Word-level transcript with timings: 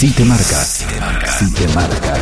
Si 0.00 0.10
te 0.12 0.24
marca. 0.24 0.64
Si 0.64 1.52
te 1.52 1.68
marca. 1.74 2.14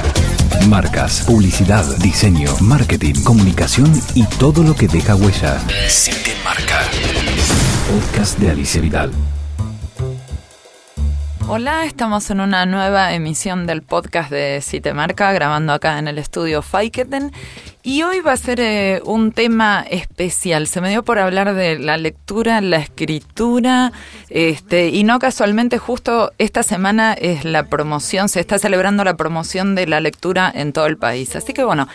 Marcas, 0.68 1.22
publicidad, 1.24 1.84
diseño, 1.98 2.50
marketing, 2.60 3.22
comunicación 3.22 3.92
y 4.16 4.24
todo 4.24 4.64
lo 4.64 4.74
que 4.74 4.88
deja 4.88 5.14
huella. 5.14 5.60
Si 5.88 6.10
te 6.10 6.34
marca. 6.42 6.80
Podcast 7.88 8.36
de 8.40 8.50
Alicia 8.50 8.80
Vidal. 8.80 9.12
Hola, 11.46 11.84
estamos 11.84 12.28
en 12.30 12.40
una 12.40 12.66
nueva 12.66 13.14
emisión 13.14 13.68
del 13.68 13.82
podcast 13.82 14.32
de 14.32 14.60
Si 14.60 14.80
te 14.80 14.92
marca, 14.92 15.30
grabando 15.30 15.72
acá 15.72 16.00
en 16.00 16.08
el 16.08 16.18
estudio 16.18 16.62
Faiketen. 16.62 17.32
Y 17.88 18.02
hoy 18.02 18.20
va 18.20 18.32
a 18.32 18.36
ser 18.36 18.60
eh, 18.60 19.00
un 19.06 19.32
tema 19.32 19.82
especial. 19.88 20.66
Se 20.66 20.82
me 20.82 20.90
dio 20.90 21.02
por 21.06 21.18
hablar 21.18 21.54
de 21.54 21.78
la 21.78 21.96
lectura, 21.96 22.60
la 22.60 22.76
escritura, 22.76 23.92
este, 24.28 24.90
y 24.90 25.04
no 25.04 25.18
casualmente 25.18 25.78
justo 25.78 26.30
esta 26.36 26.62
semana 26.62 27.14
es 27.14 27.46
la 27.46 27.70
promoción, 27.70 28.28
se 28.28 28.40
está 28.40 28.58
celebrando 28.58 29.04
la 29.04 29.16
promoción 29.16 29.74
de 29.74 29.86
la 29.86 30.00
lectura 30.00 30.52
en 30.54 30.74
todo 30.74 30.84
el 30.84 30.98
país. 30.98 31.34
Así 31.34 31.54
que 31.54 31.64
bueno, 31.64 31.88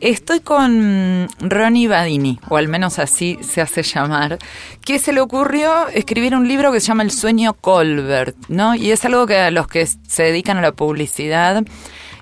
Estoy 0.00 0.40
con 0.40 1.28
Ronnie 1.40 1.88
Badini, 1.88 2.38
o 2.48 2.56
al 2.56 2.68
menos 2.68 2.98
así 2.98 3.38
se 3.40 3.62
hace 3.62 3.82
llamar, 3.82 4.38
que 4.84 4.98
se 4.98 5.12
le 5.14 5.20
ocurrió 5.20 5.88
escribir 5.88 6.34
un 6.34 6.46
libro 6.46 6.72
que 6.72 6.80
se 6.80 6.88
llama 6.88 7.04
El 7.04 7.10
sueño 7.10 7.54
Colbert, 7.54 8.36
¿no? 8.48 8.74
Y 8.74 8.90
es 8.90 9.04
algo 9.04 9.26
que 9.26 9.38
a 9.38 9.50
los 9.50 9.66
que 9.66 9.86
se 9.86 10.24
dedican 10.24 10.58
a 10.58 10.62
la 10.62 10.72
publicidad 10.72 11.64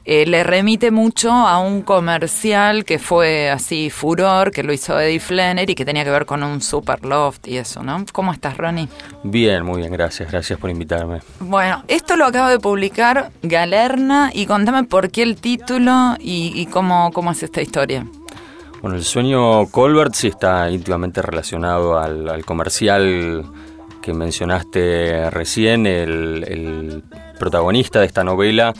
eh, 0.05 0.27
le 0.27 0.43
remite 0.43 0.91
mucho 0.91 1.31
a 1.31 1.61
un 1.61 1.83
comercial 1.83 2.85
que 2.85 2.99
fue 2.99 3.51
así 3.51 3.89
furor, 3.89 4.51
que 4.51 4.65
lo 4.65 4.73
hizo 4.73 4.99
Eddie 4.99 5.21
Flanner 5.21 5.71
y 5.71 5.77
que 5.77 5.85
tenía 5.85 6.03
que 6.03 6.11
ver 6.11 6.27
con 6.27 6.43
un 6.43 6.61
super 6.61 7.05
loft 7.05 7.47
y 7.47 7.57
eso, 7.57 7.85
¿no? 7.85 8.05
¿Cómo 8.13 8.33
estás, 8.33 8.57
Ronnie? 8.57 8.89
Bien, 9.23 9.65
muy 9.65 9.81
bien, 9.81 9.93
gracias, 9.93 10.29
gracias 10.29 10.59
por 10.59 10.71
invitarme. 10.71 11.21
Bueno, 11.39 11.85
esto 11.87 12.17
lo 12.17 12.27
acabo 12.27 12.49
de 12.49 12.59
publicar 12.59 13.31
Galerna 13.43 14.31
y 14.35 14.47
contame 14.47 14.83
por 14.85 15.11
qué 15.11 15.23
el 15.23 15.37
título 15.37 16.17
y, 16.19 16.67
cómo, 16.67 17.13
cómo 17.13 17.31
es 17.31 17.43
esta 17.45 17.63
historia. 17.63 18.05
Bueno, 18.81 18.97
el 18.97 19.05
sueño 19.05 19.67
Colbert 19.67 20.15
sí 20.15 20.27
está 20.27 20.69
íntimamente 20.69 21.23
relacionado 21.23 21.97
al, 21.97 22.45
comercial 22.45 23.45
que 24.01 24.13
mencionaste 24.13 25.31
recién, 25.31 25.87
el 25.87 27.05
protagonista 27.39 28.01
de 28.01 28.07
esta 28.07 28.25
novela 28.25 28.75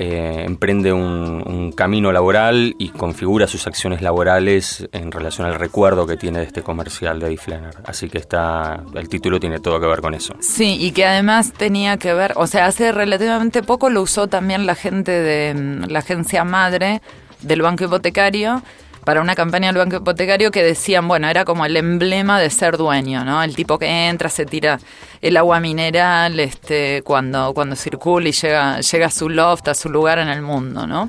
eh, 0.00 0.44
emprende 0.46 0.92
un, 0.92 1.72
camino 1.72 2.12
laboral 2.12 2.76
y 2.78 2.90
configura 2.90 3.48
sus 3.48 3.66
acciones 3.66 4.00
laborales 4.00 4.88
en 4.92 5.10
relación 5.10 5.48
al 5.48 5.56
recuerdo 5.56 6.06
que 6.06 6.16
tiene 6.16 6.38
de 6.38 6.44
este 6.44 6.62
comercial 6.62 7.18
de 7.18 7.26
Eddie 7.26 7.36
Flanner. 7.36 7.74
Así 7.84 8.08
que 8.08 8.18
está, 8.18 8.84
el 8.94 9.08
título 9.08 9.40
tiene 9.40 9.58
todo 9.58 9.80
que 9.80 9.86
ver 9.86 10.00
con 10.00 10.14
eso. 10.14 10.34
Sí, 10.38 10.76
y 10.78 10.92
que 10.92 11.04
además 11.04 11.52
tenía 11.52 11.96
que 11.96 12.14
ver, 12.14 12.32
o 12.36 12.46
sea, 12.46 12.66
hace 12.66 12.92
relativamente 12.92 13.64
poco 13.64 13.90
lo 13.90 14.02
usó 14.02 14.28
también 14.28 14.66
la 14.66 14.76
gente 14.76 15.10
de 15.10 15.54
mm, 15.54 15.90
la 15.90 15.98
agencia 15.98 16.44
madre 16.44 17.02
del 17.42 17.62
banco 17.62 17.84
hipotecario 17.84 18.62
para 19.08 19.22
una 19.22 19.34
campaña 19.34 19.68
del 19.68 19.78
banco 19.78 19.96
hipotecario 19.96 20.50
que 20.50 20.62
decían, 20.62 21.08
bueno, 21.08 21.30
era 21.30 21.46
como 21.46 21.64
el 21.64 21.78
emblema 21.78 22.38
de 22.38 22.50
ser 22.50 22.76
dueño, 22.76 23.24
¿no? 23.24 23.42
El 23.42 23.56
tipo 23.56 23.78
que 23.78 24.06
entra, 24.06 24.28
se 24.28 24.44
tira 24.44 24.78
el 25.22 25.38
agua 25.38 25.60
mineral, 25.60 26.38
este, 26.38 27.00
cuando, 27.04 27.54
cuando 27.54 27.74
circula 27.74 28.28
y 28.28 28.32
llega, 28.32 28.80
llega 28.82 29.06
a 29.06 29.10
su 29.10 29.30
loft, 29.30 29.66
a 29.68 29.74
su 29.74 29.88
lugar 29.88 30.18
en 30.18 30.28
el 30.28 30.42
mundo, 30.42 30.86
¿no? 30.86 31.08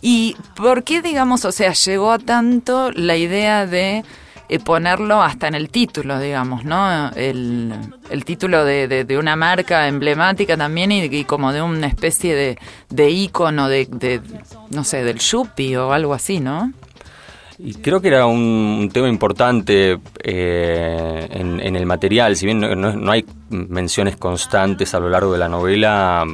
¿Y 0.00 0.36
por 0.54 0.84
qué, 0.84 1.02
digamos, 1.02 1.44
o 1.44 1.50
sea, 1.50 1.72
llegó 1.72 2.12
a 2.12 2.20
tanto 2.20 2.92
la 2.92 3.16
idea 3.16 3.66
de 3.66 4.04
eh, 4.48 4.58
ponerlo 4.60 5.20
hasta 5.20 5.48
en 5.48 5.56
el 5.56 5.70
título, 5.70 6.20
digamos, 6.20 6.64
¿no? 6.64 7.10
El, 7.16 7.74
el 8.10 8.24
título 8.24 8.64
de, 8.64 8.86
de, 8.86 9.18
una 9.18 9.34
marca 9.34 9.88
emblemática 9.88 10.56
también 10.56 10.92
y, 10.92 11.24
como 11.24 11.52
de 11.52 11.62
una 11.62 11.88
especie 11.88 12.36
de, 12.36 12.58
de 12.90 13.10
ícono 13.10 13.68
de, 13.68 13.88
de, 13.90 14.20
no 14.70 14.84
sé, 14.84 15.02
del 15.02 15.18
Yuppie 15.18 15.76
o 15.78 15.92
algo 15.92 16.14
así, 16.14 16.38
¿no? 16.38 16.72
Y 17.58 17.74
creo 17.74 18.00
que 18.00 18.08
era 18.08 18.26
un, 18.26 18.90
tema 18.92 19.08
importante 19.08 19.98
eh, 20.22 21.28
en, 21.30 21.76
el 21.76 21.86
material, 21.86 22.36
si 22.36 22.46
bien 22.46 22.60
no, 22.60 23.12
hay 23.12 23.24
menciones 23.50 24.16
constantes 24.16 24.94
a 24.94 25.00
lo 25.00 25.08
largo 25.08 25.32
de 25.32 25.38
la 25.38 25.48
novela, 25.48 26.24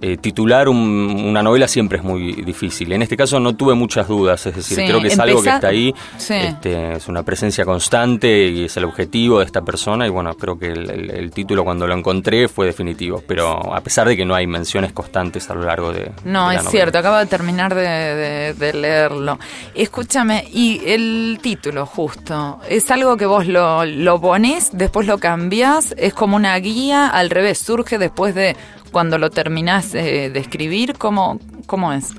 eh, 0.00 0.16
titular 0.16 0.68
una 0.68 1.42
novela 1.42 1.66
siempre 1.66 1.98
es 1.98 2.04
muy 2.04 2.32
difícil. 2.32 2.92
En 2.92 3.02
este 3.02 3.16
caso 3.16 3.40
no 3.40 3.56
tuve 3.56 3.74
muchas 3.74 4.06
dudas, 4.06 4.46
es 4.46 4.54
decir, 4.54 4.78
creo 4.78 5.00
que 5.00 5.08
es 5.08 5.18
algo 5.18 5.42
que 5.42 5.50
está 5.50 5.68
ahí, 5.68 5.92
este, 6.16 6.92
es 6.92 7.08
una 7.08 7.22
presencia 7.24 7.64
constante 7.64 8.46
y 8.48 8.64
es 8.64 8.76
el 8.76 8.84
objetivo 8.84 9.40
de 9.40 9.44
esta 9.44 9.62
persona 9.62 10.06
y 10.06 10.10
bueno, 10.10 10.34
creo 10.34 10.58
que 10.58 10.68
el, 10.68 11.30
título 11.32 11.64
cuando 11.64 11.86
lo 11.86 11.94
encontré 11.94 12.48
fue 12.48 12.66
definitivo, 12.66 13.22
pero 13.26 13.74
a 13.74 13.80
pesar 13.80 14.08
de 14.08 14.16
que 14.16 14.24
no 14.24 14.34
hay 14.34 14.46
menciones 14.46 14.92
constantes 14.92 15.50
a 15.50 15.54
lo 15.54 15.62
largo 15.62 15.92
de... 15.92 16.10
No, 16.24 16.50
es 16.50 16.62
cierto, 16.68 16.98
acabo 16.98 17.16
de 17.16 17.26
terminar 17.26 17.74
de, 17.74 18.72
leerlo. 18.72 19.38
Escúchame, 19.74 20.44
y 20.52 20.80
el 20.86 21.38
título 21.42 21.86
justo, 21.86 22.60
¿es 22.68 22.90
algo 22.90 23.16
que 23.16 23.26
vos 23.26 23.46
lo, 23.46 23.84
lo 23.84 24.20
ponés, 24.20 24.70
después 24.72 25.06
lo 25.06 25.18
cambiás, 25.18 25.94
es 25.98 26.14
como 26.14 26.36
una 26.36 26.56
guía, 26.58 27.08
al 27.08 27.30
revés, 27.30 27.58
surge 27.58 27.98
después 27.98 28.34
de 28.34 28.56
cuando 28.90 29.18
lo 29.18 29.30
terminás 29.30 29.94
eh, 29.94 30.30
de 30.32 30.40
escribir? 30.40 30.94
¿Cómo, 30.98 31.40
¿Cómo 31.66 31.92
es? 31.92 32.14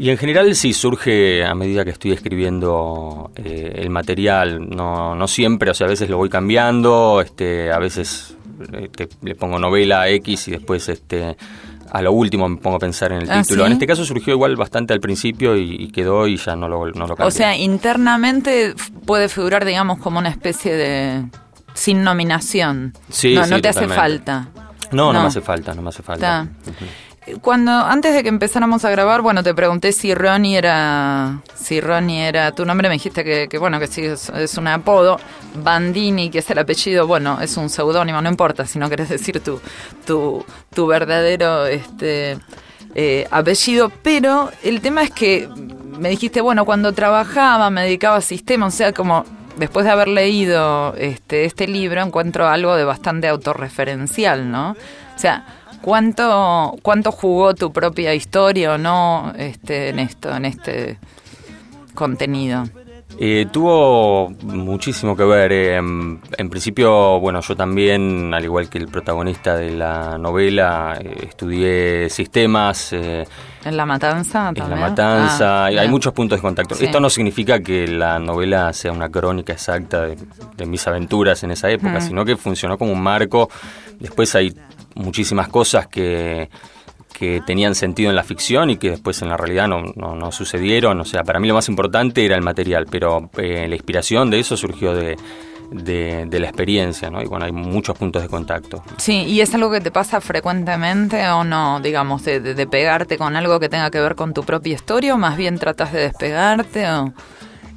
Y 0.00 0.08
en 0.08 0.16
general 0.16 0.54
sí 0.54 0.72
surge 0.72 1.44
a 1.44 1.54
medida 1.54 1.84
que 1.84 1.90
estoy 1.90 2.12
escribiendo 2.12 3.30
eh, 3.36 3.72
el 3.74 3.90
material, 3.90 4.66
no, 4.70 5.14
no 5.14 5.28
siempre, 5.28 5.70
o 5.70 5.74
sea, 5.74 5.86
a 5.86 5.90
veces 5.90 6.08
lo 6.08 6.16
voy 6.16 6.30
cambiando, 6.30 7.20
este, 7.20 7.70
a 7.70 7.78
veces 7.78 8.34
este, 8.72 9.10
le 9.20 9.34
pongo 9.34 9.58
novela 9.58 10.08
X 10.08 10.48
y 10.48 10.52
después 10.52 10.88
este, 10.88 11.36
a 11.90 12.00
lo 12.02 12.12
último 12.12 12.48
me 12.48 12.56
pongo 12.56 12.76
a 12.76 12.78
pensar 12.78 13.12
en 13.12 13.22
el 13.22 13.30
ah, 13.30 13.42
título. 13.42 13.66
En 13.66 13.72
este 13.72 13.86
caso 13.86 14.04
surgió 14.06 14.32
igual 14.32 14.56
bastante 14.56 14.94
al 14.94 15.00
principio 15.00 15.54
y, 15.56 15.90
quedó 15.90 16.26
y 16.26 16.38
ya 16.38 16.56
no 16.56 16.66
lo, 16.66 16.86
no 16.86 17.06
lo 17.06 17.16
cambié. 17.16 17.26
O 17.26 17.30
sea, 17.30 17.56
internamente 17.56 18.74
puede 19.04 19.28
figurar, 19.28 19.66
digamos, 19.66 19.98
como 19.98 20.18
una 20.18 20.30
especie 20.30 20.74
de... 20.76 21.24
sin 21.74 22.04
nominación. 22.04 22.94
Sí, 23.10 23.34
no, 23.34 23.46
no 23.46 23.60
te 23.60 23.68
hace 23.68 23.86
falta. 23.86 24.48
No, 24.92 25.12
no, 25.12 25.20
me 25.20 25.26
hace 25.26 25.40
falta, 25.40 25.74
no 25.74 25.82
me 25.82 25.88
hace 25.88 26.02
falta. 26.02 26.48
Cuando 27.42 27.70
antes 27.70 28.14
de 28.14 28.22
que 28.22 28.28
empezáramos 28.28 28.84
a 28.84 28.90
grabar, 28.90 29.20
bueno, 29.20 29.42
te 29.42 29.54
pregunté 29.54 29.92
si 29.92 30.14
Ronnie 30.14 30.56
era 30.56 31.42
si 31.54 31.80
Ronnie 31.80 32.26
era 32.26 32.52
tu 32.52 32.64
nombre, 32.64 32.88
me 32.88 32.94
dijiste 32.94 33.48
que, 33.48 33.58
bueno, 33.58 33.78
que 33.78 33.86
sí 33.86 34.02
es, 34.04 34.58
un 34.58 34.66
apodo. 34.66 35.18
Bandini, 35.54 36.30
que 36.30 36.38
es 36.38 36.50
el 36.50 36.58
apellido, 36.58 37.06
bueno, 37.06 37.40
es 37.40 37.56
un 37.56 37.68
seudónimo, 37.68 38.20
no 38.22 38.28
importa 38.28 38.66
si 38.66 38.78
no 38.78 38.88
querés 38.88 39.08
decir 39.08 39.40
tu 39.40 39.60
tu, 40.06 40.44
tu 40.74 40.86
verdadero 40.86 41.66
este 41.66 42.38
eh, 42.94 43.26
apellido, 43.30 43.92
pero 44.02 44.50
el 44.62 44.80
tema 44.80 45.02
es 45.02 45.10
que 45.10 45.48
me 45.98 46.08
dijiste, 46.08 46.40
bueno, 46.40 46.64
cuando 46.64 46.92
trabajaba 46.92 47.68
me 47.70 47.82
dedicaba 47.82 48.16
a 48.16 48.20
sistemas, 48.22 48.74
o 48.74 48.76
sea, 48.76 48.92
como 48.92 49.24
después 49.60 49.84
de 49.84 49.92
haber 49.92 50.08
leído 50.08 50.94
este, 50.96 51.44
este 51.44 51.68
libro, 51.68 52.02
encuentro 52.02 52.48
algo 52.48 52.74
de 52.76 52.84
bastante 52.84 53.28
autorreferencial, 53.28 54.50
¿no? 54.50 54.70
O 54.70 55.18
sea, 55.18 55.44
¿cuánto, 55.82 56.76
cuánto 56.82 57.12
jugó 57.12 57.54
tu 57.54 57.70
propia 57.70 58.14
historia 58.14 58.72
o 58.72 58.78
no 58.78 59.34
este, 59.36 59.90
en 59.90 59.98
esto, 59.98 60.34
en 60.34 60.46
este 60.46 60.98
contenido? 61.94 62.64
Eh, 63.18 63.48
tuvo 63.52 64.30
muchísimo 64.44 65.14
que 65.14 65.24
ver. 65.24 65.52
Eh, 65.52 65.76
en, 65.76 66.50
principio, 66.50 67.20
bueno, 67.20 67.42
yo 67.42 67.54
también, 67.54 68.32
al 68.32 68.44
igual 68.44 68.70
que 68.70 68.78
el 68.78 68.88
protagonista 68.88 69.56
de 69.56 69.72
la 69.72 70.16
novela, 70.16 70.98
eh, 70.98 71.26
estudié 71.28 72.08
sistemas. 72.08 72.94
¿En 73.64 73.76
La 73.76 73.86
Matanza? 73.86 74.52
En 74.54 74.70
La 74.70 74.76
Matanza. 74.76 75.64
Ah, 75.64 75.66
hay 75.66 75.88
muchos 75.88 76.12
puntos 76.12 76.38
de 76.38 76.42
contacto. 76.42 76.74
Esto 76.80 77.00
no 77.00 77.10
significa 77.10 77.60
que 77.60 77.86
la 77.86 78.18
novela 78.18 78.72
sea 78.72 78.92
una 78.92 79.08
crónica 79.08 79.52
exacta 79.52 80.06
de, 80.06 80.66
mis 80.66 80.86
aventuras 80.86 81.42
en 81.42 81.50
esa 81.50 81.70
época, 81.70 82.00
sino 82.00 82.24
que 82.24 82.36
funcionó 82.36 82.78
como 82.78 82.92
un 82.92 83.02
marco. 83.02 83.50
Después 83.98 84.34
hay 84.34 84.54
muchísimas 84.94 85.48
cosas 85.48 85.86
que 85.86 86.48
que 87.20 87.42
tenían 87.42 87.74
sentido 87.74 88.08
en 88.08 88.16
la 88.16 88.22
ficción 88.22 88.70
y 88.70 88.78
que 88.78 88.92
después 88.92 89.20
en 89.20 89.28
la 89.28 89.36
realidad 89.36 89.68
no, 89.68 89.82
no, 89.82 90.32
sucedieron. 90.32 90.98
O 91.00 91.04
sea, 91.04 91.22
para 91.22 91.38
mí 91.38 91.48
lo 91.48 91.52
más 91.52 91.68
importante 91.68 92.24
era 92.24 92.34
el 92.34 92.40
material, 92.40 92.86
pero 92.90 93.28
eh, 93.36 93.68
la 93.68 93.74
inspiración 93.74 94.30
de 94.30 94.40
eso 94.40 94.56
surgió 94.56 94.94
de, 94.94 95.18
de, 95.70 96.28
la 96.40 96.46
experiencia, 96.46 97.10
¿no? 97.10 97.22
Y 97.22 97.26
bueno, 97.26 97.44
hay 97.44 97.52
muchos 97.52 97.96
puntos 97.96 98.22
de 98.22 98.28
contacto. 98.28 98.82
Sí, 98.96 99.24
¿y 99.24 99.40
es 99.40 99.54
algo 99.54 99.70
que 99.70 99.80
te 99.80 99.90
pasa 99.90 100.20
frecuentemente 100.20 101.28
o 101.28 101.44
no, 101.44 101.80
digamos, 101.80 102.24
de, 102.24 102.40
de, 102.40 102.66
pegarte 102.66 103.18
con 103.18 103.36
algo 103.36 103.60
que 103.60 103.68
tenga 103.68 103.90
que 103.90 104.00
ver 104.00 104.14
con 104.14 104.34
tu 104.34 104.42
propia 104.42 104.74
historia 104.74 105.14
o 105.14 105.18
más 105.18 105.36
bien 105.36 105.58
tratas 105.58 105.92
de 105.92 106.00
despegarte 106.00 106.88
o...? 106.90 107.12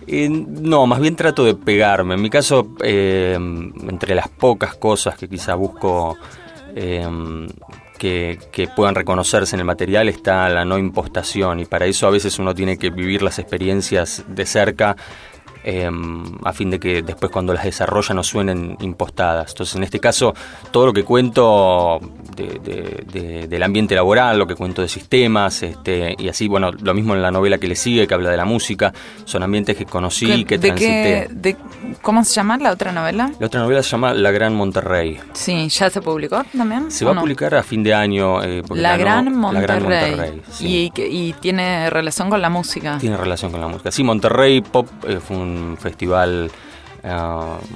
Eh, 0.06 0.28
no, 0.30 0.86
más 0.86 1.00
bien 1.00 1.16
trato 1.16 1.46
de 1.46 1.56
pegarme. 1.56 2.16
En 2.16 2.22
mi 2.22 2.30
caso, 2.30 2.76
eh, 2.84 3.36
entre 3.36 4.16
las 4.16 4.28
pocas 4.28 4.76
cosas 4.76 5.16
que 5.16 5.30
quizá 5.30 5.56
busco 5.56 6.18
que, 8.52 8.70
puedan 8.76 8.96
reconocerse 8.96 9.56
en 9.56 9.62
el 9.62 9.66
material 9.66 10.10
está 10.10 10.50
la 10.50 10.66
no 10.66 10.78
impostación 10.78 11.62
y 11.62 11.66
para 11.66 11.86
eso 11.86 12.06
a 12.08 12.10
veces 12.10 12.38
uno 12.38 12.54
tiene 12.54 12.78
que 12.78 12.90
vivir 12.90 13.22
las 13.22 13.40
experiencias 13.40 14.26
de 14.28 14.46
cerca 14.46 14.98
em, 15.64 16.24
a 16.44 16.54
fin 16.54 16.70
de 16.70 16.80
que 16.80 17.02
después 17.02 17.32
cuando 17.32 17.54
las 17.54 17.64
desarrolla 17.64 18.14
no 18.14 18.24
suenen 18.24 18.78
impostadas. 18.82 19.52
Entonces, 19.52 19.76
en 19.76 19.84
este 19.84 20.00
caso, 20.00 20.34
todo 20.72 20.88
lo 20.88 20.94
que 20.94 21.04
cuento 21.04 22.00
del 22.36 23.64
ambiente 23.64 23.96
laboral, 23.96 24.40
lo 24.40 24.48
que 24.48 24.56
cuento 24.56 24.82
de 24.82 24.88
sistemas, 24.88 25.64
este, 25.64 26.16
y 26.18 26.28
así, 26.28 26.48
bueno, 26.48 26.72
lo 26.72 26.94
mismo 26.94 27.16
en 27.16 27.22
la 27.22 27.32
novela 27.32 27.58
que 27.58 27.68
le 27.68 27.76
sigue, 27.76 28.08
que 28.08 28.14
habla 28.14 28.30
de 28.30 28.38
la 28.38 28.46
música, 28.46 28.94
son 29.26 29.44
ambientes 29.44 29.78
que 29.78 29.86
conocí, 29.86 30.46
que 30.46 30.58
transité. 30.58 31.58
¿Cómo 32.02 32.24
se 32.24 32.34
llama 32.34 32.58
la 32.58 32.72
otra 32.72 32.92
novela? 32.92 33.32
La 33.40 33.48
otra 33.48 33.62
novela 33.62 33.84
se 33.84 33.90
llama 33.90 34.14
La 34.14 34.32
Gran 34.32 34.56
Monterrey. 34.56 35.20
Sí, 35.34 35.70
¿ya 35.70 35.90
se 35.90 36.02
publicó 36.02 36.44
también? 36.56 36.92
Se 36.92 37.06
va 37.06 37.12
a 37.12 37.20
publicar 37.20 37.56
a 37.56 37.64
fin 37.64 37.84
de 37.84 37.94
año. 37.94 38.44
Eh, 38.44 38.64
la, 38.72 38.98
Gran 38.98 39.36
Monterrey. 39.36 40.42
¿Y, 40.60 40.92
¿Y, 40.96 41.34
tiene 41.34 41.90
relación 41.90 42.30
con 42.30 42.42
la 42.42 42.50
música? 42.50 42.98
Tiene 43.00 43.18
relación 43.18 43.52
con 43.52 43.62
la 43.62 43.68
música. 43.68 43.92
Sí, 43.92 44.04
Monterrey 44.04 44.62
Pop 44.62 44.88
eh, 45.08 45.20
fue 45.20 45.38
un 45.38 45.53
festival 45.78 46.52
eh, 47.04 47.18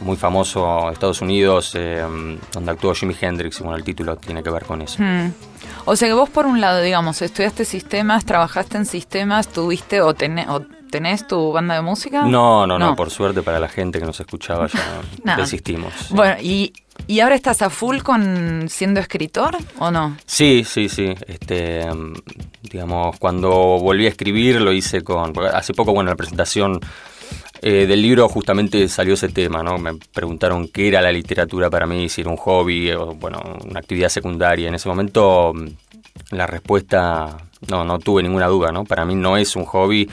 muy 0.02 0.16
famoso 0.16 0.88
en 0.88 0.94
Estados 0.94 1.22
Unidos, 1.22 1.74
donde 2.54 2.72
actuó 2.72 2.94
Jimi 2.94 3.16
Hendrix, 3.20 3.60
y 3.60 3.64
bueno, 3.64 3.78
el 3.78 3.84
título 3.84 4.16
tiene 4.16 4.42
que 4.42 4.50
ver 4.50 4.64
con 4.66 4.82
eso. 4.82 5.02
Hmm. 5.02 5.34
O 5.86 5.96
sea 5.96 6.08
que 6.08 6.14
vos 6.14 6.30
por 6.30 6.46
un 6.46 6.62
lado, 6.62 6.82
digamos, 6.82 7.22
estudiaste 7.22 7.66
sistemas, 7.66 8.26
trabajaste 8.26 8.78
en 8.78 8.86
sistemas, 8.86 9.48
tuviste 9.50 10.02
o 10.02 10.14
tenés... 10.14 10.48
¿Tenés 10.90 11.28
tu 11.28 11.52
banda 11.52 11.76
de 11.76 11.82
música? 11.82 12.24
No, 12.24 12.66
no, 12.66 12.80
no, 12.80 12.96
por 12.96 13.10
suerte 13.10 13.42
para 13.42 13.60
la 13.60 13.68
gente 13.68 14.00
que 14.00 14.06
nos 14.06 14.20
escuchaba 14.20 14.68
ya 14.68 15.36
desistimos. 15.38 15.94
Bueno, 16.12 16.38
y, 16.42 16.72
¿y 17.08 17.20
ahora 17.20 17.36
estás 17.36 17.62
a 17.62 17.70
full 17.70 17.98
con 18.00 18.68
siendo 18.70 19.00
escritor 19.00 19.58
o 19.80 19.92
no? 19.92 20.16
Sí, 20.26 20.64
sí, 20.66 20.88
sí. 20.88 21.14
Este, 21.28 21.86
digamos, 22.62 23.18
cuando 23.20 23.50
volví 23.52 24.06
a 24.06 24.10
escribir 24.10 24.62
lo 24.62 24.72
hice 24.72 25.02
con... 25.02 25.34
Hace 25.54 25.74
poco, 25.74 25.94
bueno, 25.94 26.10
en 26.10 26.14
la 26.14 26.18
presentación 26.18 26.80
eh, 27.62 27.86
del 27.86 28.02
libro 28.02 28.28
justamente 28.30 28.88
salió 28.88 29.16
ese 29.16 29.30
tema, 29.30 29.64
¿no? 29.64 29.78
Me 29.78 29.96
preguntaron 30.14 30.68
qué 30.68 30.88
era 30.88 31.02
la 31.02 31.12
literatura 31.12 31.70
para 31.70 31.86
mí, 31.86 32.10
si 32.10 32.22
era 32.22 32.30
un 32.30 32.38
hobby 32.38 32.92
o, 32.92 33.16
bueno, 33.16 33.42
una 33.66 33.80
actividad 33.80 34.10
secundaria. 34.10 34.68
En 34.68 34.76
ese 34.76 34.90
momento 34.90 35.54
mm, 35.54 35.68
la 36.36 36.48
respuesta, 36.48 37.38
no, 37.70 37.84
no 37.84 38.00
tuve 38.00 38.24
ninguna 38.24 38.48
duda, 38.48 38.72
¿no? 38.72 38.84
Para 38.84 39.06
mí 39.06 39.16
no 39.16 39.38
es 39.38 39.56
un 39.56 39.66
hobby 39.66 40.10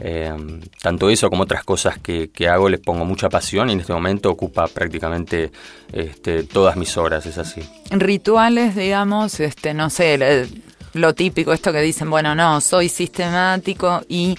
eh, 0.00 0.32
tanto 0.80 1.10
eso 1.10 1.28
como 1.28 1.42
otras 1.42 1.64
cosas 1.64 1.98
que, 1.98 2.30
hago 2.48 2.68
les 2.68 2.78
pongo 2.78 3.04
mucha 3.04 3.28
pasión 3.28 3.68
y 3.68 3.72
en 3.72 3.80
este 3.80 3.92
momento 3.92 4.30
ocupa 4.30 4.68
prácticamente 4.68 5.50
este, 5.92 6.44
todas 6.44 6.76
mis 6.76 6.96
horas, 6.96 7.26
es 7.26 7.36
así. 7.36 7.62
Rituales, 7.90 8.76
digamos, 8.76 9.40
este, 9.40 9.74
no 9.74 9.90
sé, 9.90 10.46
lo 10.94 11.14
típico, 11.14 11.52
esto 11.52 11.72
que 11.72 11.80
dicen, 11.80 12.10
bueno, 12.10 12.34
no, 12.36 12.60
soy 12.60 12.88
sistemático 12.88 14.02
y 14.08 14.36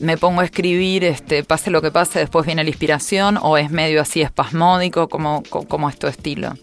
me 0.00 0.16
pongo 0.16 0.40
a 0.40 0.44
escribir, 0.44 1.04
este, 1.04 1.44
pase 1.44 1.70
lo 1.70 1.82
que 1.82 1.90
pase, 1.90 2.18
después 2.18 2.46
viene 2.46 2.62
la 2.62 2.70
inspiración, 2.70 3.38
o 3.40 3.56
es 3.56 3.70
medio 3.70 4.00
así 4.00 4.22
espasmódico, 4.22 5.08
como, 5.08 5.42
como 5.68 5.88
es 5.88 5.98
tu 5.98 6.06
estilo. 6.06 6.54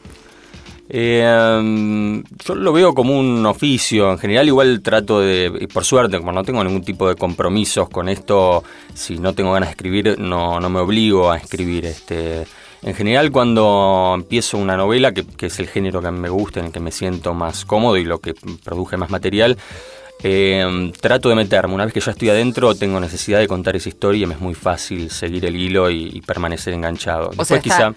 Eh, 0.94 2.24
yo 2.46 2.56
lo 2.56 2.74
veo 2.74 2.94
como 2.94 3.18
un 3.18 3.46
oficio. 3.46 4.12
En 4.12 4.18
general, 4.18 4.48
igual 4.48 4.82
trato 4.82 5.22
de, 5.22 5.70
por 5.74 5.86
suerte, 5.86 6.18
como 6.18 6.34
no 6.34 6.44
tengo 6.44 6.62
ningún 6.64 6.84
tipo 6.84 7.08
de 7.08 7.16
compromisos 7.16 7.88
con 7.90 8.10
esto, 8.10 8.64
si 8.94 9.18
no 9.18 9.34
tengo 9.34 9.54
ganas 9.54 9.70
de 9.70 9.72
escribir, 9.72 10.20
no, 10.20 10.60
no 10.60 10.70
me 10.70 10.80
obligo 10.80 11.32
a 11.32 11.38
escribir. 11.38 11.86
Este, 11.86 12.46
en 12.84 12.96
general, 12.96 13.32
cuando 13.32 14.12
empiezo 14.16 14.58
una 14.58 14.76
novela, 14.76 15.14
que, 15.14 15.26
es 15.46 15.60
el 15.60 15.68
género 15.68 16.02
que 16.02 16.12
me 16.12 16.30
gusta, 16.30 16.60
en 16.60 16.68
el 16.68 16.72
que 16.72 16.80
me 16.80 16.92
siento 16.92 17.34
más 17.34 17.64
cómodo 17.64 17.96
y 17.96 18.04
lo 18.04 18.20
que 18.20 18.34
produce 18.34 18.98
más 18.98 19.12
material, 19.12 19.58
eh, 20.24 20.92
trato 21.00 21.30
de 21.30 21.36
meterme. 21.36 21.74
Una 21.74 21.86
vez 21.86 21.94
que 21.94 22.00
ya 22.00 22.12
estoy 22.12 22.30
adentro, 22.30 22.76
tengo 22.76 23.00
necesidad 23.00 23.40
de 23.40 23.48
contar 23.48 23.76
esa 23.76 23.90
historia 23.90 24.24
y 24.24 24.26
me 24.28 24.36
es 24.36 24.42
muy 24.42 24.54
fácil 24.54 25.10
seguir 25.10 25.46
el 25.46 25.56
hilo 25.56 25.90
y, 25.90 26.22
permanecer 26.22 26.74
enganchado. 26.74 27.32
Después, 27.36 27.62
quizá 27.62 27.94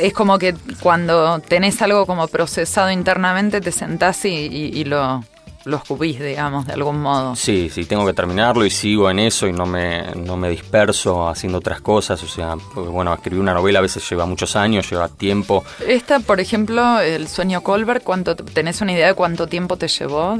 es 0.00 0.12
como 0.12 0.38
que 0.38 0.54
cuando 0.80 1.40
tenés 1.40 1.80
algo 1.82 2.06
como 2.06 2.28
procesado 2.28 2.90
internamente, 2.90 3.60
te 3.60 3.72
sentás 3.72 4.24
y, 4.24 4.84
lo, 4.84 5.24
lo 5.64 5.76
escupís, 5.76 6.20
digamos, 6.20 6.66
de 6.66 6.74
algún 6.74 7.00
modo. 7.00 7.34
Sí, 7.36 7.70
sí, 7.72 7.84
tengo 7.84 8.06
que 8.06 8.12
terminarlo 8.12 8.64
y 8.64 8.70
sigo 8.70 9.10
en 9.10 9.18
eso 9.18 9.46
y 9.46 9.52
no 9.52 9.66
me, 9.66 10.14
no 10.14 10.36
me 10.36 10.48
disperso 10.50 11.28
haciendo 11.28 11.58
otras 11.58 11.80
cosas. 11.80 12.22
O 12.22 12.28
sea, 12.28 12.54
bueno, 12.74 13.12
escribir 13.12 13.40
una 13.40 13.54
novela 13.54 13.80
a 13.80 13.82
veces 13.82 14.08
lleva 14.08 14.26
muchos 14.26 14.56
años, 14.56 14.88
lleva 14.88 15.08
tiempo. 15.08 15.64
Esta, 15.86 16.20
por 16.20 16.40
ejemplo, 16.40 17.00
El 17.00 17.28
sueño 17.28 17.62
Colbert, 17.62 18.02
¿cuánto, 18.02 18.36
¿tenés 18.36 18.80
una 18.80 18.92
idea 18.92 19.08
de 19.08 19.14
cuánto 19.14 19.46
tiempo 19.46 19.76
te 19.76 19.88
llevó? 19.88 20.38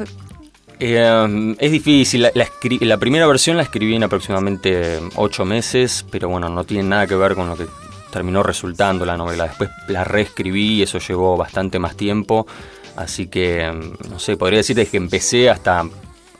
Eh, 0.84 1.54
es 1.60 1.70
difícil, 1.70 2.22
la, 2.22 2.32
la, 2.34 2.96
primera 2.98 3.24
versión 3.28 3.56
la 3.56 3.62
escribí 3.62 3.94
en 3.94 4.02
aproximadamente 4.02 4.98
ocho 5.14 5.44
meses, 5.44 6.04
pero 6.10 6.28
bueno, 6.28 6.48
no 6.48 6.64
tiene 6.64 6.82
nada 6.82 7.06
que 7.06 7.14
ver 7.14 7.36
con 7.36 7.48
lo 7.48 7.56
que 7.56 7.68
terminó 8.10 8.42
resultando 8.42 9.06
la 9.06 9.16
novela. 9.16 9.44
Después 9.44 9.70
la 9.86 10.02
reescribí 10.02 10.78
y 10.78 10.82
eso 10.82 10.98
llevó 10.98 11.36
bastante 11.36 11.78
más 11.78 11.96
tiempo. 11.96 12.48
Así 12.96 13.28
que, 13.28 13.70
mm, 13.70 14.10
no 14.10 14.18
sé, 14.18 14.36
podría 14.36 14.56
decirte 14.56 14.84
que 14.86 14.96
empecé 14.96 15.48
hasta, 15.48 15.84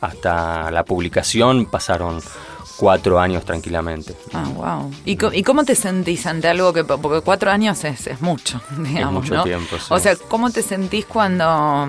hasta 0.01 0.69
la 0.71 0.83
publicación, 0.83 1.65
pasaron 1.65 2.19
cuatro 2.75 3.21
años 3.21 3.45
tranquilamente. 3.45 4.13
Ah, 4.33 4.49
wow. 4.53 4.91
¿Y, 5.05 5.43
cómo 5.43 5.63
te 5.63 5.73
sentís 5.73 6.25
ante 6.25 6.49
algo 6.49 6.73
que, 6.73 6.83
porque 6.83 7.21
cuatro 7.21 7.49
años 7.49 7.81
es, 7.85 8.07
es 8.07 8.19
mucho, 8.19 8.59
digamos, 8.77 9.23
mucho 9.23 9.43
tiempo, 9.43 9.77
O 9.87 9.99
sea, 9.99 10.17
¿cómo 10.17 10.49
te 10.51 10.61
sentís 10.61 11.05
cuando 11.05 11.87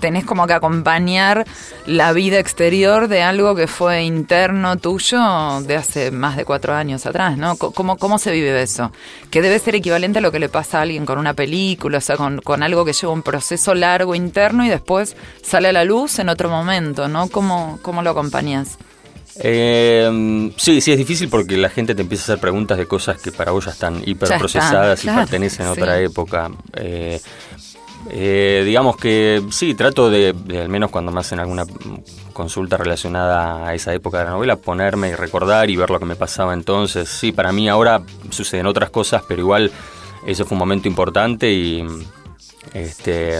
tenés 0.00 0.24
como 0.24 0.46
que 0.46 0.52
acompañar 0.52 1.46
la 1.86 2.12
vida 2.12 2.38
exterior 2.38 3.08
de 3.08 3.22
algo 3.22 3.54
que 3.54 3.66
fue 3.66 4.02
interno 4.02 4.76
tuyo 4.76 5.60
de 5.62 5.76
hace 5.76 6.10
más 6.10 6.36
de 6.36 6.44
cuatro 6.44 6.74
años 6.74 7.06
atrás, 7.06 7.36
¿no? 7.36 7.56
¿Cómo, 7.56 7.96
cómo 7.96 8.18
se 8.18 8.32
vive 8.32 8.60
eso? 8.62 8.90
Que 9.30 9.42
debe 9.42 9.58
ser 9.58 9.74
equivalente 9.74 10.18
a 10.18 10.22
lo 10.22 10.32
que 10.32 10.38
le 10.38 10.48
pasa 10.48 10.78
a 10.78 10.82
alguien 10.82 11.06
con 11.06 11.18
una 11.18 11.34
película, 11.34 11.98
o 11.98 12.00
sea, 12.00 12.16
con, 12.16 12.62
algo 12.62 12.84
que 12.84 12.92
lleva 12.92 13.12
un 13.12 13.22
proceso 13.22 13.74
largo 13.74 14.14
interno 14.14 14.64
y 14.64 14.68
después 14.68 15.16
sale 15.42 15.68
a 15.68 15.72
la 15.72 15.84
luz 15.84 16.18
en 16.18 16.28
otro 16.28 16.50
momento, 16.50 17.08
¿no? 17.08 17.28
¿Cómo, 17.28 17.78
cómo 17.82 18.02
lo 18.02 18.10
acompañas? 18.10 18.78
Eh, 19.42 20.50
sí, 20.56 20.80
sí, 20.80 20.92
es 20.92 20.98
difícil 20.98 21.28
porque 21.28 21.56
la 21.56 21.70
gente 21.70 21.94
te 21.94 22.02
empieza 22.02 22.22
a 22.22 22.24
hacer 22.24 22.40
preguntas 22.40 22.76
de 22.76 22.86
cosas 22.86 23.20
que 23.20 23.32
para 23.32 23.52
vos 23.52 23.64
ya 23.64 23.70
están 23.70 24.02
hiperprocesadas 24.04 25.04
y 25.04 25.08
pertenecen 25.08 25.66
a 25.66 25.72
otra 25.72 26.00
época. 26.00 26.50
Eh, 26.74 27.20
eh, 28.08 28.62
digamos 28.64 28.96
que 28.96 29.42
sí, 29.50 29.74
trato 29.74 30.10
de, 30.10 30.34
al 30.58 30.68
menos 30.68 30.90
cuando 30.90 31.12
me 31.12 31.20
hacen 31.20 31.38
alguna 31.38 31.64
consulta 32.32 32.76
relacionada 32.76 33.68
a 33.68 33.74
esa 33.74 33.92
época 33.92 34.18
de 34.18 34.24
la 34.24 34.30
novela, 34.30 34.56
ponerme 34.56 35.10
y 35.10 35.14
recordar 35.14 35.68
y 35.68 35.76
ver 35.76 35.90
lo 35.90 35.98
que 35.98 36.06
me 36.06 36.16
pasaba 36.16 36.54
entonces. 36.54 37.08
Sí, 37.08 37.32
para 37.32 37.52
mí 37.52 37.68
ahora 37.68 38.02
suceden 38.30 38.66
otras 38.66 38.90
cosas, 38.90 39.22
pero 39.28 39.40
igual 39.40 39.70
eso 40.26 40.44
fue 40.44 40.54
un 40.54 40.60
momento 40.60 40.88
importante 40.88 41.50
y 41.50 41.84
este 42.74 43.38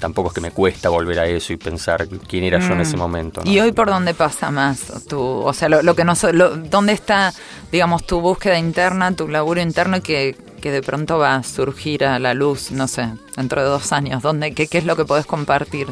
tampoco 0.00 0.28
es 0.28 0.34
que 0.34 0.40
me 0.40 0.50
cuesta 0.50 0.88
volver 0.88 1.20
a 1.20 1.26
eso 1.26 1.52
y 1.52 1.56
pensar 1.56 2.08
quién 2.28 2.44
era 2.44 2.58
yo 2.58 2.72
en 2.72 2.80
ese 2.80 2.96
mm. 2.96 3.00
momento. 3.00 3.42
¿Y 3.44 3.60
hoy 3.60 3.72
por 3.72 3.88
dónde 3.88 4.14
pasa 4.14 4.50
más? 4.50 5.06
Tu, 5.08 5.20
o 5.20 5.52
sea, 5.52 5.68
lo, 5.68 5.94
que 5.94 6.04
no 6.04 6.14
lo, 6.32 6.56
¿dónde 6.56 6.92
está, 6.92 7.32
digamos, 7.70 8.04
tu 8.06 8.20
búsqueda 8.20 8.58
interna, 8.58 9.14
tu 9.14 9.28
laburo 9.28 9.60
interno 9.60 10.02
que 10.02 10.36
que 10.64 10.70
de 10.70 10.80
pronto 10.80 11.18
va 11.18 11.34
a 11.34 11.42
surgir 11.42 12.06
a 12.06 12.18
la 12.18 12.32
luz, 12.32 12.72
no 12.72 12.88
sé, 12.88 13.10
dentro 13.36 13.60
de 13.60 13.68
dos 13.68 13.92
años? 13.92 14.22
¿Dónde, 14.22 14.54
qué, 14.54 14.66
es 14.70 14.86
lo 14.86 14.96
que 14.96 15.04
podés 15.04 15.26
compartir? 15.26 15.88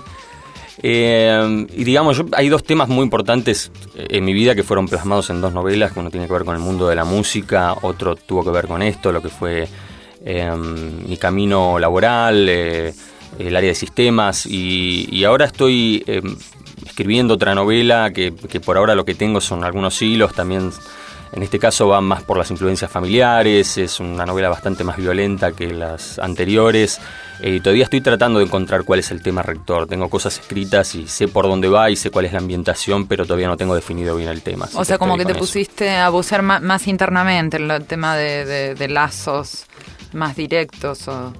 Eh, 0.82 1.66
y 1.76 1.84
digamos, 1.84 2.22
hay 2.32 2.48
dos 2.48 2.64
temas 2.64 2.88
muy 2.88 3.02
importantes 3.02 3.70
en 3.94 4.24
mi 4.24 4.32
vida 4.32 4.54
que 4.54 4.62
fueron 4.62 4.88
plasmados 4.88 5.28
en 5.28 5.42
dos 5.42 5.52
novelas, 5.52 5.92
uno 5.94 6.08
tiene 6.08 6.26
que 6.26 6.32
ver 6.32 6.46
con 6.46 6.56
el 6.56 6.62
mundo 6.62 6.88
de 6.88 6.96
la 6.96 7.04
música, 7.04 7.76
otro 7.82 8.16
tuvo 8.16 8.42
que 8.42 8.50
ver 8.50 8.66
con 8.66 8.80
esto, 8.80 9.12
lo 9.12 9.20
que 9.20 9.28
fue 9.28 9.68
em, 10.24 11.06
mi 11.06 11.18
camino 11.18 11.78
laboral, 11.78 12.48
eh, 12.48 12.94
el 13.38 13.54
área 13.54 13.68
de 13.68 13.74
sistemas, 13.74 14.46
y, 14.46 15.22
ahora 15.24 15.44
estoy 15.44 16.02
em, 16.06 16.34
escribiendo 16.86 17.34
otra 17.34 17.54
novela 17.54 18.10
que, 18.10 18.32
que, 18.34 18.58
por 18.58 18.78
ahora 18.78 18.94
lo 18.94 19.04
que 19.04 19.14
tengo 19.14 19.42
son 19.42 19.64
algunos 19.64 20.00
hilos, 20.00 20.32
también 20.32 20.72
en 21.32 21.42
este 21.42 21.58
caso 21.58 21.88
va 21.88 22.00
más 22.02 22.22
por 22.22 22.36
las 22.36 22.50
influencias 22.50 22.90
familiares, 22.90 23.78
es 23.78 24.00
una 24.00 24.26
novela 24.26 24.50
bastante 24.50 24.84
más 24.84 24.98
violenta 24.98 25.52
que 25.52 25.72
las 25.72 26.18
anteriores. 26.18 27.00
Eh, 27.40 27.60
todavía 27.60 27.84
estoy 27.84 28.02
tratando 28.02 28.38
de 28.38 28.44
encontrar 28.44 28.84
cuál 28.84 29.00
es 29.00 29.10
el 29.10 29.22
tema 29.22 29.42
rector. 29.42 29.86
Tengo 29.86 30.10
cosas 30.10 30.38
escritas 30.38 30.94
y 30.94 31.08
sé 31.08 31.28
por 31.28 31.46
dónde 31.46 31.68
va 31.68 31.90
y 31.90 31.96
sé 31.96 32.10
cuál 32.10 32.26
es 32.26 32.32
la 32.32 32.38
ambientación, 32.38 33.06
pero 33.06 33.24
todavía 33.24 33.48
no 33.48 33.56
tengo 33.56 33.74
definido 33.74 34.14
bien 34.14 34.28
el 34.28 34.42
tema. 34.42 34.68
O 34.74 34.84
sea, 34.84 34.98
como 34.98 35.16
que 35.16 35.24
te 35.24 35.34
pusiste 35.34 35.96
a 35.96 36.10
bucear 36.10 36.42
más, 36.42 36.86
internamente 36.86 37.56
en 37.56 37.70
el 37.70 37.84
tema 37.86 38.14
de, 38.16 38.88
lazos 38.88 39.64
más 40.12 40.36
directos 40.36 41.08
o... 41.08 41.32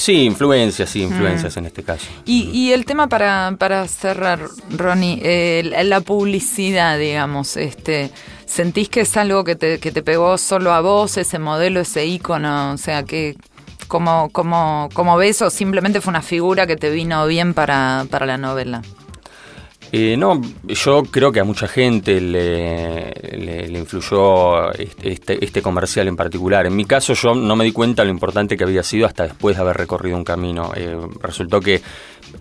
Sí, 0.00 0.24
influencias, 0.24 0.88
sí, 0.88 1.02
influencias 1.02 1.54
mm. 1.54 1.58
en 1.58 1.66
este 1.66 1.82
caso. 1.82 2.06
Y, 2.24 2.72
el 2.72 2.86
tema 2.86 3.06
para, 3.06 3.54
para 3.58 3.86
cerrar, 3.86 4.40
Ronnie, 4.70 5.20
eh, 5.22 5.84
la 5.84 6.00
publicidad, 6.00 6.98
digamos, 6.98 7.58
este 7.58 8.10
¿Sentís 8.50 8.88
que 8.88 9.02
es 9.02 9.16
algo 9.16 9.44
que 9.44 9.54
te, 9.54 9.78
que 9.78 9.92
te 9.92 10.02
pegó 10.02 10.36
solo 10.36 10.72
a 10.72 10.80
vos, 10.80 11.16
ese 11.18 11.38
modelo, 11.38 11.78
ese 11.78 12.06
icono? 12.06 12.72
O 12.72 12.78
sea, 12.78 13.04
que 13.04 13.36
¿cómo, 13.86 14.28
cómo, 14.32 14.88
cómo 14.92 15.16
ves 15.16 15.40
o 15.42 15.50
simplemente 15.50 16.00
fue 16.00 16.10
una 16.10 16.20
figura 16.20 16.66
que 16.66 16.76
te 16.76 16.90
vino 16.90 17.24
bien 17.28 17.54
para, 17.54 18.04
la 18.10 18.38
novela? 18.38 18.82
Eh, 19.92 20.16
no, 20.16 20.40
yo 20.68 21.02
creo 21.02 21.32
que 21.32 21.40
a 21.40 21.44
mucha 21.44 21.66
gente 21.66 22.20
le, 22.20 23.10
le, 23.10 23.78
influyó 23.78 24.72
este, 24.72 25.44
este, 25.44 25.62
comercial 25.62 26.06
en 26.06 26.16
particular. 26.16 26.66
En 26.66 26.76
mi 26.76 26.84
caso 26.84 27.14
yo 27.14 27.34
no 27.34 27.56
me 27.56 27.64
di 27.64 27.72
cuenta 27.72 28.04
lo 28.04 28.10
importante 28.10 28.56
que 28.56 28.62
había 28.62 28.84
sido 28.84 29.06
hasta 29.06 29.24
después 29.24 29.56
de 29.56 29.62
haber 29.62 29.76
recorrido 29.76 30.16
un 30.16 30.22
camino. 30.22 30.70
Eh, 30.76 30.96
resultó 31.20 31.60
que 31.60 31.82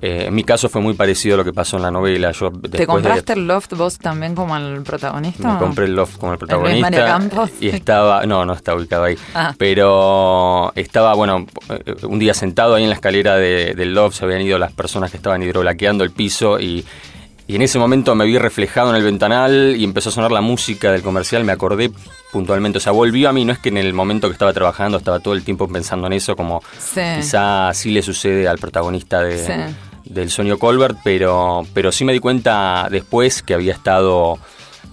eh, 0.01 0.25
en 0.27 0.36
mi 0.36 0.44
caso 0.44 0.70
fue 0.70 0.79
muy 0.79 0.94
parecido 0.94 1.36
a 1.36 1.38
lo 1.38 1.44
que 1.44 1.51
pasó 1.51 1.77
en 1.77 1.84
la 1.84 1.89
novela. 1.89 2.32
Yo, 2.34 2.51
¿Te 2.51 2.86
compraste 2.86 3.34
el 3.34 3.48
loft 3.48 3.74
vos 3.74 3.98
también 3.98 4.36
como 4.36 4.56
el 4.56 4.84
protagonista? 4.84 5.53
Me 5.53 5.60
compré 5.60 5.86
el 5.86 5.96
loft 5.96 6.18
como 6.18 6.34
el 6.34 6.38
protagonista. 6.38 7.20
y 7.60 7.70
estaba, 7.70 8.27
no, 8.27 8.46
no 8.46 8.53
está 8.53 8.75
ubicado 8.75 9.06
ahí. 9.06 9.18
Ah. 9.34 9.56
Pero 9.58 10.72
estaba, 10.75 11.15
bueno, 11.15 11.48
un 12.03 12.20
día 12.20 12.36
sentado 12.36 12.75
ahí 12.75 12.84
en 12.84 12.89
la 12.89 12.96
escalera 12.96 13.38
del 13.38 13.94
loft, 13.96 14.18
se 14.18 14.25
habían 14.25 14.41
ido 14.41 14.60
las 14.60 14.72
personas 14.72 15.10
que 15.10 15.18
estaban 15.18 15.41
hidrolaqueando 15.41 16.03
el 16.03 16.12
piso 16.12 16.60
y 16.60 16.86
y 17.50 17.56
en 17.56 17.63
ese 17.63 17.79
momento 17.79 18.13
me 18.13 18.25
vi 18.25 18.38
reflejado 18.38 18.91
en 18.91 18.96
el 18.96 19.01
ventanal 19.01 19.75
y 19.75 19.84
empezó 19.84 20.10
a 20.10 20.12
sonar 20.12 20.32
la 20.32 20.39
música 20.39 20.91
del 20.91 21.01
comercial, 21.01 21.44
me 21.44 21.51
acordé 21.51 21.91
puntualmente, 22.32 22.77
o 22.77 22.82
sea, 22.82 22.91
volvió 22.91 23.27
a 23.27 23.34
mí, 23.34 23.44
no 23.44 23.51
es 23.51 23.58
que 23.58 23.70
en 23.70 23.77
el 23.77 23.91
momento 23.91 24.27
que 24.27 24.34
estaba 24.34 24.53
trabajando 24.53 25.00
estaba 25.00 25.20
todo 25.20 25.34
el 25.34 25.44
tiempo 25.44 25.68
pensando 25.68 26.06
en 26.06 26.13
eso, 26.13 26.36
como 26.36 26.62
quizá 26.94 27.74
sí 27.74 27.89
le 27.89 28.03
sucede 28.03 28.48
al 28.48 28.60
protagonista 28.60 29.24
del 29.24 30.29
sueño 30.29 30.60
Colbert, 30.60 31.00
pero, 31.03 31.65
pero 31.74 31.91
sí 31.91 32.06
me 32.06 32.13
di 32.13 32.20
cuenta 32.20 32.88
después 32.91 33.41
que 33.41 33.56
había 33.56 33.74
estado 33.74 34.38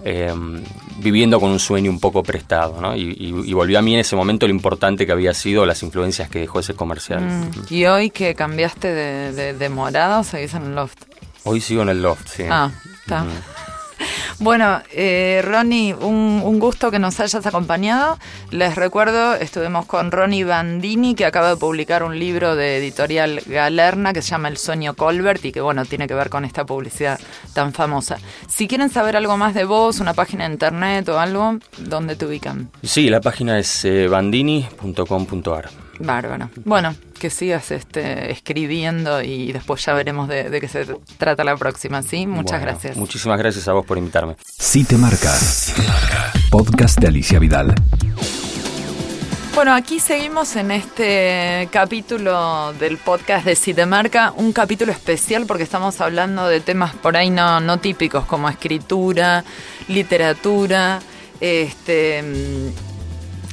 em, 0.03 0.63
viviendo 0.97 1.39
con 1.39 1.51
un 1.51 1.59
sueño 1.59 1.91
un 1.91 1.99
poco 1.99 2.23
prestado, 2.23 2.81
¿no? 2.81 2.95
Y, 2.95 3.53
volvió 3.53 3.77
a 3.77 3.83
mí 3.83 3.93
en 3.93 3.99
ese 3.99 4.15
momento 4.15 4.47
lo 4.47 4.53
importante 4.53 5.05
que 5.05 5.11
había 5.11 5.35
sido 5.35 5.63
las 5.67 5.83
influencias 5.83 6.27
que 6.27 6.39
dejó 6.39 6.61
ese 6.61 6.73
comercial. 6.73 7.21
Mm. 7.21 7.51
¿Y 7.69 7.85
hoy 7.85 8.09
que 8.09 8.33
cambiaste 8.33 8.87
de, 8.87 9.53
de, 9.53 9.69
morada 9.69 10.21
o 10.21 10.23
seguís 10.23 10.55
en 10.55 10.63
el 10.63 10.73
loft? 10.73 11.16
Hoy 11.47 11.61
sigo 11.61 11.81
en 11.81 11.89
el 11.89 12.01
loft, 12.01 12.27
sí. 12.27 12.43
Ah, 12.49 12.69
está. 13.01 13.25
Bueno, 14.39 14.83
eh, 14.91 15.41
Ronnie, 15.43 15.95
un, 15.95 16.59
gusto 16.59 16.91
que 16.91 16.99
nos 16.99 17.19
hayas 17.19 17.43
acompañado. 17.47 18.19
Les 18.51 18.75
recuerdo, 18.75 19.33
estuvimos 19.33 19.87
con 19.87 20.11
Ronnie 20.11 20.43
Bandini, 20.43 21.15
que 21.15 21.25
acaba 21.25 21.49
de 21.49 21.57
publicar 21.57 22.03
un 22.03 22.19
libro 22.19 22.55
de 22.55 22.77
editorial 22.77 23.41
Galerna 23.47 24.13
que 24.13 24.21
se 24.21 24.29
llama 24.29 24.49
El 24.49 24.57
sueño 24.57 24.93
Colbert 24.93 25.43
y 25.43 25.51
que, 25.51 25.61
bueno, 25.61 25.85
tiene 25.85 26.07
que 26.07 26.13
ver 26.13 26.29
con 26.29 26.45
esta 26.45 26.67
publicidad 26.67 27.19
tan 27.53 27.73
famosa. 27.73 28.17
Si 28.47 28.67
quieren 28.67 28.89
saber 28.89 29.17
algo 29.17 29.37
más 29.37 29.55
de 29.55 29.65
vos, 29.65 29.99
una 29.99 30.13
página 30.13 30.45
de 30.45 30.53
internet 30.53 31.09
o 31.09 31.19
algo, 31.19 31.57
¿dónde 31.79 32.15
te 32.15 32.27
ubican? 32.27 32.69
Sí, 32.83 33.09
la 33.09 33.21
página 33.21 33.57
es 33.57 33.85
eh, 33.85 34.07
bandini.com.ar. 34.07 35.86
Bárbaro. 35.99 36.49
Bueno, 36.65 36.95
que 37.19 37.29
sigas 37.29 37.71
este, 37.71 38.31
escribiendo 38.31 39.21
y 39.21 39.51
después 39.51 39.83
ya 39.85 39.93
veremos 39.93 40.27
de, 40.27 40.57
qué 40.59 40.67
se 40.67 40.85
trata 41.17 41.43
la 41.43 41.55
próxima, 41.57 42.01
¿sí? 42.03 42.27
Muchas 42.27 42.61
gracias. 42.61 42.97
Muchísimas 42.97 43.37
gracias 43.39 43.67
a 43.67 43.73
vos 43.73 43.85
por 43.85 43.97
invitarme. 43.97 44.35
Si 44.43 44.83
te 44.83 44.97
marca. 44.97 45.33
Podcast 46.49 46.99
de 46.99 47.07
Alicia 47.07 47.39
Vidal. 47.39 47.75
Bueno, 49.57 49.73
aquí 49.73 49.99
seguimos 49.99 50.55
en 50.55 50.69
este 50.69 51.67
capítulo 51.71 52.73
del 52.73 52.99
podcast 52.99 53.43
de 53.43 53.55
Si 53.55 53.73
te 53.73 53.87
marca, 53.87 54.31
un 54.37 54.53
capítulo 54.53 54.91
especial 54.91 55.47
porque 55.47 55.63
estamos 55.63 55.99
hablando 55.99 56.47
de 56.47 56.59
temas 56.59 56.93
por 56.93 57.17
ahí 57.17 57.31
no, 57.31 57.59
no 57.59 57.79
típicos 57.79 58.25
como 58.25 58.49
escritura, 58.49 59.43
literatura, 59.87 60.99
este 61.39 62.23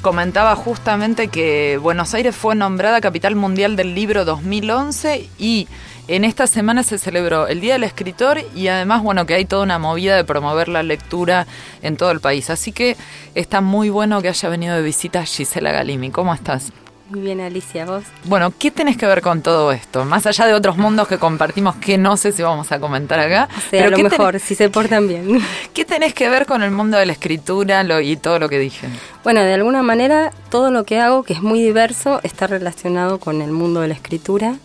comentaba 0.04 0.54
justamente 0.54 1.28
que 1.28 1.78
Buenos 1.78 2.12
Aires 2.12 2.36
fue 2.36 2.54
nombrada 2.54 3.00
capital 3.00 3.36
mundial 3.36 3.74
del 3.74 3.94
libro 3.94 4.26
2011 4.26 5.30
y 5.38 5.66
en 6.08 6.24
esta 6.24 6.46
semana 6.46 6.82
se 6.82 6.98
celebró 6.98 7.48
el 7.48 7.62
Día 7.62 7.72
del 7.72 7.84
Escritor 7.84 8.42
y 8.54 8.68
además, 8.68 9.02
bueno, 9.02 9.24
que 9.24 9.32
hay 9.32 9.46
toda 9.46 9.62
una 9.62 9.78
movida 9.78 10.14
de 10.14 10.24
promover 10.24 10.68
la 10.68 10.82
lectura 10.82 11.46
en 11.80 11.96
todo 11.96 12.10
el 12.10 12.20
país. 12.20 12.50
Así 12.50 12.70
que 12.70 12.98
está 13.34 13.62
muy 13.62 13.88
bueno 13.88 14.20
que 14.20 14.28
haya 14.28 14.48
venido 14.50 14.76
de 14.76 14.82
visita 14.82 15.24
Gisela 15.24 15.72
Galimi. 15.72 16.10
¿Cómo 16.10 16.34
estás? 16.34 16.70
Muy 17.14 17.22
bien, 17.22 17.40
Alicia, 17.40 17.86
vos. 17.86 18.02
Bueno, 18.24 18.52
¿qué 18.58 18.72
tenés 18.72 18.96
que 18.96 19.06
ver 19.06 19.22
con 19.22 19.40
todo 19.40 19.70
esto? 19.70 20.04
Más 20.04 20.26
allá 20.26 20.46
de 20.46 20.52
otros 20.52 20.76
mundos 20.76 21.06
que 21.06 21.16
compartimos 21.16 21.76
que 21.76 21.96
no 21.96 22.16
sé 22.16 22.32
si 22.32 22.42
vamos 22.42 22.72
a 22.72 22.80
comentar 22.80 23.20
acá. 23.20 23.48
pero 23.70 23.86
a 23.86 23.90
lo 23.90 23.98
mejor, 23.98 24.40
si 24.40 24.56
se 24.56 24.68
portan 24.68 25.06
bien. 25.06 25.38
¿Qué 25.72 25.84
tenés 25.84 26.12
que 26.12 26.28
ver 26.28 26.44
con 26.44 26.64
el 26.64 26.72
mundo 26.72 26.96
de 26.96 27.06
la 27.06 27.12
escritura 27.12 27.84
y 28.02 28.16
todo 28.16 28.40
lo 28.40 28.48
que 28.48 28.58
dije? 28.58 28.88
Bueno, 29.22 29.44
de 29.44 29.54
alguna 29.54 29.84
manera, 29.84 30.32
todo 30.50 30.72
lo 30.72 30.82
que 30.82 30.98
hago, 30.98 31.22
que 31.22 31.34
es 31.34 31.40
muy 31.40 31.62
diverso, 31.62 32.18
está 32.24 32.48
relacionado 32.48 33.20
con 33.20 33.42
el 33.42 33.52
mundo 33.52 33.80
de 33.82 33.86
la 33.86 33.94
escritura. 33.94 34.56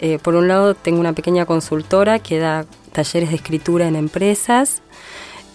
Eh, 0.00 0.18
por 0.18 0.34
un 0.34 0.48
lado, 0.48 0.74
tengo 0.74 1.00
una 1.00 1.14
pequeña 1.14 1.46
consultora 1.46 2.18
que 2.18 2.38
da 2.38 2.66
talleres 2.92 3.30
de 3.30 3.36
escritura 3.36 3.88
en 3.88 3.96
empresas. 3.96 4.82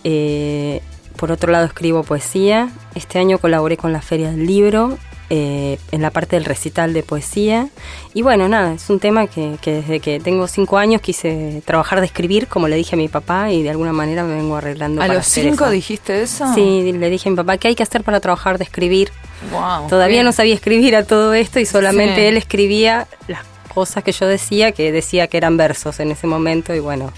Eh, 0.04 0.82
por 1.18 1.32
otro 1.32 1.52
lado, 1.52 1.66
escribo 1.66 2.02
poesía. 2.02 2.70
Este 2.96 3.20
año 3.20 3.38
colaboré 3.38 3.78
con 3.78 3.94
la 3.94 4.02
Feria 4.02 4.32
del 4.32 4.48
Libro 4.48 4.98
eh, 5.30 5.80
en 5.92 6.02
la 6.02 6.12
parte 6.12 6.36
del 6.36 6.46
recital 6.46 6.94
de 6.94 7.04
poesía. 7.04 7.70
Y 8.14 8.22
bueno, 8.22 8.48
nada, 8.48 8.74
es 8.74 8.90
un 8.90 9.00
tema 9.00 9.28
que, 9.28 9.58
desde 9.64 10.00
que 10.00 10.20
tengo 10.20 10.48
cinco 10.48 10.78
años 10.78 11.02
quise 11.02 11.62
trabajar 11.66 12.00
de 12.00 12.06
escribir, 12.06 12.48
como 12.48 12.68
le 12.68 12.76
dije 12.76 12.96
a 12.96 12.98
mi 12.98 13.08
papá, 13.08 13.52
y 13.52 13.64
de 13.64 13.70
alguna 13.70 13.94
manera 13.94 14.24
me 14.24 14.36
vengo 14.36 14.56
arreglando. 14.56 15.02
¿A 15.02 15.08
los 15.08 15.26
cinco 15.26 15.70
dijiste 15.70 16.22
eso? 16.22 16.54
Sí, 16.54 16.92
le 16.94 17.10
dije 17.10 17.30
a 17.30 17.32
mi 17.32 17.36
papá, 17.38 17.58
¿qué 17.58 17.70
hay 17.70 17.76
que 17.76 17.84
hacer 17.84 18.04
para 18.04 18.20
trabajar 18.20 18.58
de 18.58 18.64
escribir? 18.66 19.12
Todavía 19.90 20.24
no 20.24 20.32
sabía 20.32 20.54
escribir 20.56 20.96
a 20.96 21.04
todo 21.04 21.34
esto 21.34 21.60
y 21.60 21.66
solamente 21.66 22.28
él 22.28 22.38
escribía 22.38 23.08
las 23.28 23.42
cosas 23.74 24.04
que 24.04 24.12
yo 24.12 24.28
decía, 24.28 24.72
que 24.72 24.92
decía 24.92 25.28
que 25.28 25.38
eran 25.38 25.58
versos 25.58 26.00
en 26.00 26.12
ese 26.12 26.28
momento, 26.28 26.74
y 26.74 26.80
bueno, 26.80 27.12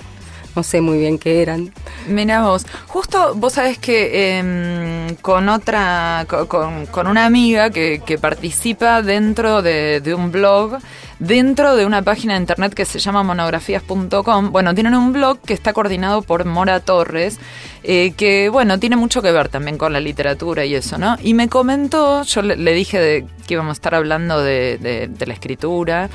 no 0.57 0.63
sé 0.63 0.81
muy 0.81 0.97
bien 0.97 1.19
qué 1.19 1.43
eran. 1.43 1.71
Mira 2.07 2.41
vos, 2.41 2.65
justo 2.87 3.35
vos 3.35 3.53
sabés 3.53 3.77
que 3.77 4.39
em, 4.39 5.15
con 5.17 5.49
otra, 5.49 6.25
con, 6.47 7.07
una 7.07 7.25
amiga 7.27 7.69
que, 7.69 8.17
participa 8.19 9.03
dentro 9.03 9.61
de, 9.61 10.01
un 10.17 10.31
blog, 10.31 10.79
dentro 11.19 11.75
de 11.75 11.85
una 11.85 12.01
página 12.01 12.33
de 12.33 12.41
internet 12.41 12.73
que 12.73 12.85
se 12.85 12.99
llama 12.99 13.23
monografías.com, 13.23 14.51
bueno, 14.51 14.73
tienen 14.73 14.93
un 14.95 15.13
blog 15.13 15.39
que 15.39 15.53
está 15.53 15.73
coordinado 15.73 16.21
por 16.21 16.45
Mora 16.45 16.79
Torres, 16.79 17.39
eh, 17.83 18.13
que 18.15 18.49
bueno, 18.49 18.79
tiene 18.79 18.95
mucho 18.95 19.21
que 19.21 19.31
ver 19.31 19.49
también 19.49 19.77
con 19.77 19.93
la 19.93 19.99
literatura 19.99 20.65
y 20.65 20.75
eso, 20.75 20.97
¿no? 20.97 21.17
Y 21.21 21.33
me 21.33 21.49
comentó, 21.49 22.23
yo 22.23 22.41
le, 22.41 22.73
dije 22.73 23.25
que 23.47 23.53
íbamos 23.53 23.71
a 23.71 23.73
estar 23.73 23.95
hablando 23.95 24.41
de, 24.41 25.07
de 25.09 25.25
la 25.25 25.33
escritura, 25.33 26.09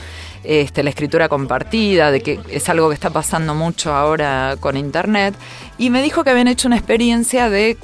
este, 0.44 0.82
la 0.82 0.90
escritura 0.90 1.28
compartida, 1.28 2.10
de 2.10 2.20
que 2.20 2.40
es 2.50 2.68
algo 2.68 2.88
que 2.88 2.94
está 2.94 3.10
pasando 3.10 3.54
mucho 3.54 3.94
ahora 3.94 4.56
con 4.58 4.76
Internet, 4.76 5.34
y 5.78 5.90
me 5.90 6.02
dijo 6.02 6.24
que 6.24 6.30
habían 6.30 6.48
hecho 6.48 6.68
una 6.68 6.76
experiencia 6.76 7.48
de 7.48 7.76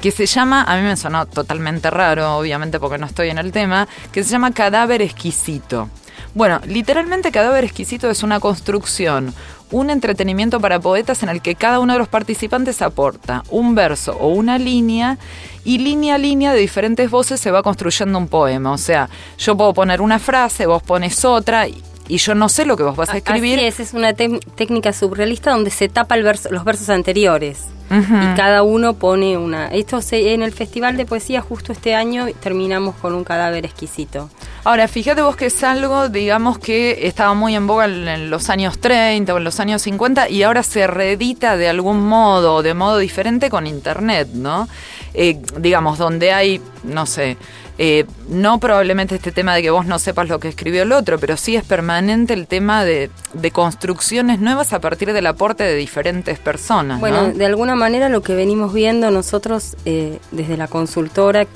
que 0.00 0.10
se 0.10 0.26
llama, 0.26 0.62
a 0.62 0.76
mí 0.76 0.82
me 0.82 0.96
sonó 0.96 1.26
totalmente 1.26 1.90
raro, 1.90 2.36
obviamente 2.36 2.78
porque 2.80 2.98
no 2.98 3.06
estoy 3.06 3.30
en 3.30 3.38
el 3.38 3.52
tema, 3.52 3.88
que 4.12 4.24
se 4.24 4.30
llama 4.30 4.52
Cadáver 4.52 5.02
Exquisito. 5.02 5.90
Bueno, 6.34 6.60
literalmente 6.66 7.32
Cadáver 7.32 7.64
Exquisito 7.64 8.10
es 8.10 8.22
una 8.22 8.40
construcción, 8.40 9.34
un 9.70 9.90
entretenimiento 9.90 10.60
para 10.60 10.80
poetas 10.80 11.22
en 11.22 11.28
el 11.28 11.42
que 11.42 11.54
cada 11.54 11.80
uno 11.80 11.94
de 11.94 11.98
los 11.98 12.08
participantes 12.08 12.82
aporta 12.82 13.42
un 13.50 13.74
verso 13.74 14.16
o 14.18 14.28
una 14.28 14.58
línea 14.58 15.18
y 15.64 15.78
línea 15.78 16.14
a 16.14 16.18
línea 16.18 16.52
de 16.52 16.60
diferentes 16.60 17.10
voces 17.10 17.40
se 17.40 17.50
va 17.50 17.62
construyendo 17.62 18.18
un 18.18 18.28
poema. 18.28 18.72
O 18.72 18.78
sea, 18.78 19.08
yo 19.38 19.56
puedo 19.56 19.74
poner 19.74 20.00
una 20.00 20.18
frase, 20.18 20.66
vos 20.66 20.82
pones 20.82 21.24
otra 21.24 21.66
y 22.08 22.18
yo 22.18 22.34
no 22.34 22.48
sé 22.48 22.64
lo 22.64 22.76
que 22.76 22.84
vos 22.84 22.96
vas 22.96 23.10
a 23.10 23.16
escribir. 23.16 23.58
Así 23.58 23.66
es, 23.66 23.80
es 23.80 23.94
una 23.94 24.12
técnica 24.12 24.92
surrealista 24.92 25.50
donde 25.50 25.70
se 25.70 25.88
tapa 25.88 26.16
los 26.16 26.64
versos 26.64 26.88
anteriores. 26.88 27.64
Y 27.88 28.34
cada 28.34 28.64
uno 28.64 28.94
pone 28.94 29.38
una. 29.38 29.68
Esto 29.68 30.02
se, 30.02 30.34
en 30.34 30.42
el 30.42 30.50
Festival 30.50 30.96
de 30.96 31.06
Poesía 31.06 31.40
justo 31.40 31.72
este 31.72 31.94
año 31.94 32.26
terminamos 32.40 32.96
con 32.96 33.14
un 33.14 33.22
cadáver 33.22 33.64
exquisito. 33.64 34.28
Ahora, 34.66 34.88
fíjate 34.88 35.22
vos 35.22 35.36
que 35.36 35.46
es 35.46 35.62
algo, 35.62 36.08
digamos, 36.08 36.58
que 36.58 37.06
estaba 37.06 37.34
muy 37.34 37.54
en 37.54 37.68
boga 37.68 37.84
en 37.84 38.30
los 38.30 38.50
años 38.50 38.80
30 38.80 39.32
o 39.32 39.38
en 39.38 39.44
los 39.44 39.60
años 39.60 39.80
50 39.82 40.28
y 40.28 40.42
ahora 40.42 40.64
se 40.64 40.88
reedita 40.88 41.56
de 41.56 41.68
algún 41.68 42.04
modo, 42.04 42.64
de 42.64 42.74
modo 42.74 42.98
diferente 42.98 43.48
con 43.48 43.68
Internet, 43.68 44.26
¿no? 44.34 44.68
Eh, 45.14 45.40
digamos, 45.60 45.98
donde 45.98 46.32
hay, 46.32 46.60
no 46.82 47.06
sé, 47.06 47.36
eh, 47.78 48.06
no 48.28 48.58
probablemente 48.58 49.14
este 49.14 49.30
tema 49.30 49.54
de 49.54 49.62
que 49.62 49.70
vos 49.70 49.86
no 49.86 50.00
sepas 50.00 50.28
lo 50.28 50.40
que 50.40 50.48
escribió 50.48 50.82
el 50.82 50.90
otro, 50.90 51.20
pero 51.20 51.36
sí 51.36 51.54
es 51.54 51.62
permanente 51.62 52.34
el 52.34 52.48
tema 52.48 52.84
de, 52.84 53.08
construcciones 53.52 54.40
nuevas 54.40 54.72
a 54.72 54.80
partir 54.80 55.12
del 55.12 55.28
aporte 55.28 55.62
de 55.62 55.76
diferentes 55.76 56.40
personas. 56.40 56.98
Bueno, 56.98 57.28
de 57.28 57.46
alguna 57.46 57.76
manera 57.76 58.08
lo 58.08 58.20
que 58.20 58.34
venimos 58.34 58.72
viendo 58.72 59.12
nosotros 59.12 59.76
eh, 59.84 60.18
desde 60.32 60.56
la 60.56 60.66
consultora 60.66 61.46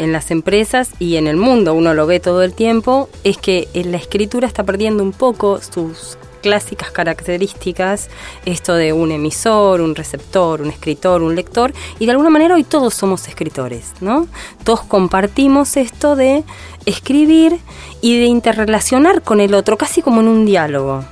en 0.00 0.12
las 0.12 0.30
empresas 0.30 0.90
y 0.98 1.16
en 1.16 1.26
el 1.26 1.36
mundo, 1.36 1.74
uno 1.74 1.92
lo 1.92 2.06
ve 2.06 2.20
todo 2.20 2.42
el 2.42 2.54
tiempo, 2.54 3.10
es 3.22 3.36
que 3.36 3.68
la 3.74 3.98
escritura 3.98 4.46
está 4.46 4.64
perdiendo 4.64 5.02
un 5.02 5.12
poco 5.12 5.60
sus 5.60 6.16
clásicas 6.40 6.90
características, 6.90 8.08
esto 8.46 8.74
de 8.74 8.94
un 8.94 9.12
emisor, 9.12 9.82
un 9.82 9.94
receptor, 9.94 10.62
un 10.62 10.70
escritor, 10.70 11.22
un 11.22 11.36
lector, 11.36 11.74
y 11.98 12.06
de 12.06 12.12
alguna 12.12 12.30
manera 12.30 12.54
hoy 12.54 12.64
todos 12.64 12.94
somos 12.94 13.28
escritores, 13.28 13.92
¿no? 14.00 14.26
Todos 14.64 14.80
compartimos 14.80 15.76
esto 15.76 16.16
de 16.16 16.44
escribir 16.86 17.58
y 18.00 18.18
de 18.18 18.24
interrelacionar 18.24 19.20
con 19.20 19.38
el 19.38 19.52
otro, 19.52 19.76
casi 19.76 20.00
como 20.00 20.22
en 20.22 20.28
un 20.28 20.46
diálogo. 20.46 21.04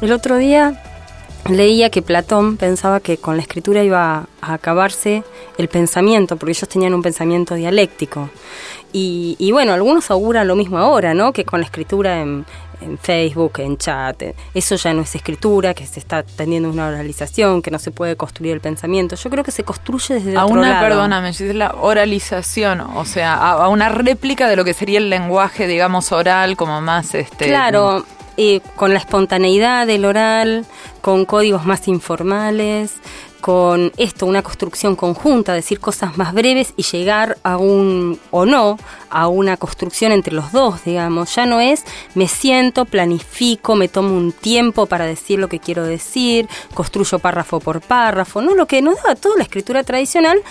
El 0.00 0.12
otro 0.12 0.36
día 0.36 0.80
leía 1.48 1.90
que 1.90 2.02
Platón 2.02 2.56
pensaba 2.56 3.00
que 3.00 3.18
con 3.18 3.36
la 3.36 3.42
escritura 3.42 3.82
iba 3.82 4.26
a 4.40 4.54
acabarse 4.54 5.24
el 5.58 5.68
pensamiento, 5.68 6.36
porque 6.36 6.52
ellos 6.52 6.68
tenían 6.68 6.94
un 6.94 7.02
pensamiento 7.02 7.54
dialéctico. 7.54 8.30
Y, 8.92 9.36
y 9.38 9.52
bueno, 9.52 9.72
algunos 9.72 10.10
auguran 10.10 10.48
lo 10.48 10.56
mismo 10.56 10.78
ahora, 10.78 11.14
¿no? 11.14 11.32
Que 11.32 11.44
con 11.44 11.60
la 11.60 11.66
escritura 11.66 12.20
en, 12.20 12.44
en 12.80 12.98
Facebook, 12.98 13.52
en 13.58 13.76
chat, 13.76 14.20
eh, 14.22 14.34
eso 14.54 14.76
ya 14.76 14.92
no 14.92 15.02
es 15.02 15.14
escritura, 15.14 15.74
que 15.74 15.86
se 15.86 16.00
está 16.00 16.22
teniendo 16.22 16.68
una 16.68 16.88
oralización, 16.88 17.62
que 17.62 17.70
no 17.70 17.78
se 17.78 17.90
puede 17.90 18.16
construir 18.16 18.52
el 18.52 18.60
pensamiento. 18.60 19.16
Yo 19.16 19.30
creo 19.30 19.44
que 19.44 19.52
se 19.52 19.62
construye 19.62 20.14
desde 20.14 20.36
a 20.36 20.44
otro 20.44 20.58
una, 20.58 20.70
lado. 20.70 20.88
perdóname, 20.88 21.30
es 21.30 21.40
la 21.40 21.74
oralización, 21.80 22.80
o 22.80 23.04
sea, 23.04 23.34
a, 23.34 23.64
a 23.64 23.68
una 23.68 23.88
réplica 23.88 24.48
de 24.48 24.56
lo 24.56 24.64
que 24.64 24.74
sería 24.74 24.98
el 24.98 25.10
lenguaje, 25.10 25.66
digamos, 25.66 26.10
oral, 26.12 26.56
como 26.56 26.80
más 26.80 27.14
este. 27.14 27.46
Claro, 27.46 28.04
eh, 28.42 28.62
con 28.74 28.94
la 28.94 29.00
espontaneidad 29.00 29.86
del 29.86 30.06
oral, 30.06 30.64
con 31.02 31.26
códigos 31.26 31.66
más 31.66 31.86
informales, 31.88 32.94
con 33.42 33.92
esto, 33.98 34.24
una 34.24 34.40
construcción 34.40 34.96
conjunta, 34.96 35.52
decir 35.52 35.78
cosas 35.78 36.16
más 36.16 36.32
breves 36.32 36.72
y 36.74 36.84
llegar 36.84 37.36
a 37.42 37.58
un, 37.58 38.18
o 38.30 38.46
no, 38.46 38.78
a 39.10 39.28
una 39.28 39.58
construcción 39.58 40.12
entre 40.12 40.32
los 40.32 40.52
dos, 40.52 40.82
digamos. 40.84 41.34
Ya 41.34 41.44
no 41.44 41.60
es 41.60 41.84
me 42.14 42.28
siento, 42.28 42.86
planifico, 42.86 43.76
me 43.76 43.88
tomo 43.88 44.16
un 44.16 44.32
tiempo 44.32 44.86
para 44.86 45.04
decir 45.04 45.38
lo 45.38 45.48
que 45.48 45.58
quiero 45.58 45.84
decir, 45.84 46.48
construyo 46.72 47.18
párrafo 47.18 47.60
por 47.60 47.82
párrafo, 47.82 48.40
¿no? 48.40 48.54
Lo 48.54 48.64
que 48.64 48.80
nos 48.80 48.96
daba 49.02 49.16
toda 49.16 49.36
la 49.36 49.42
escritura 49.42 49.84
tradicional 49.84 50.42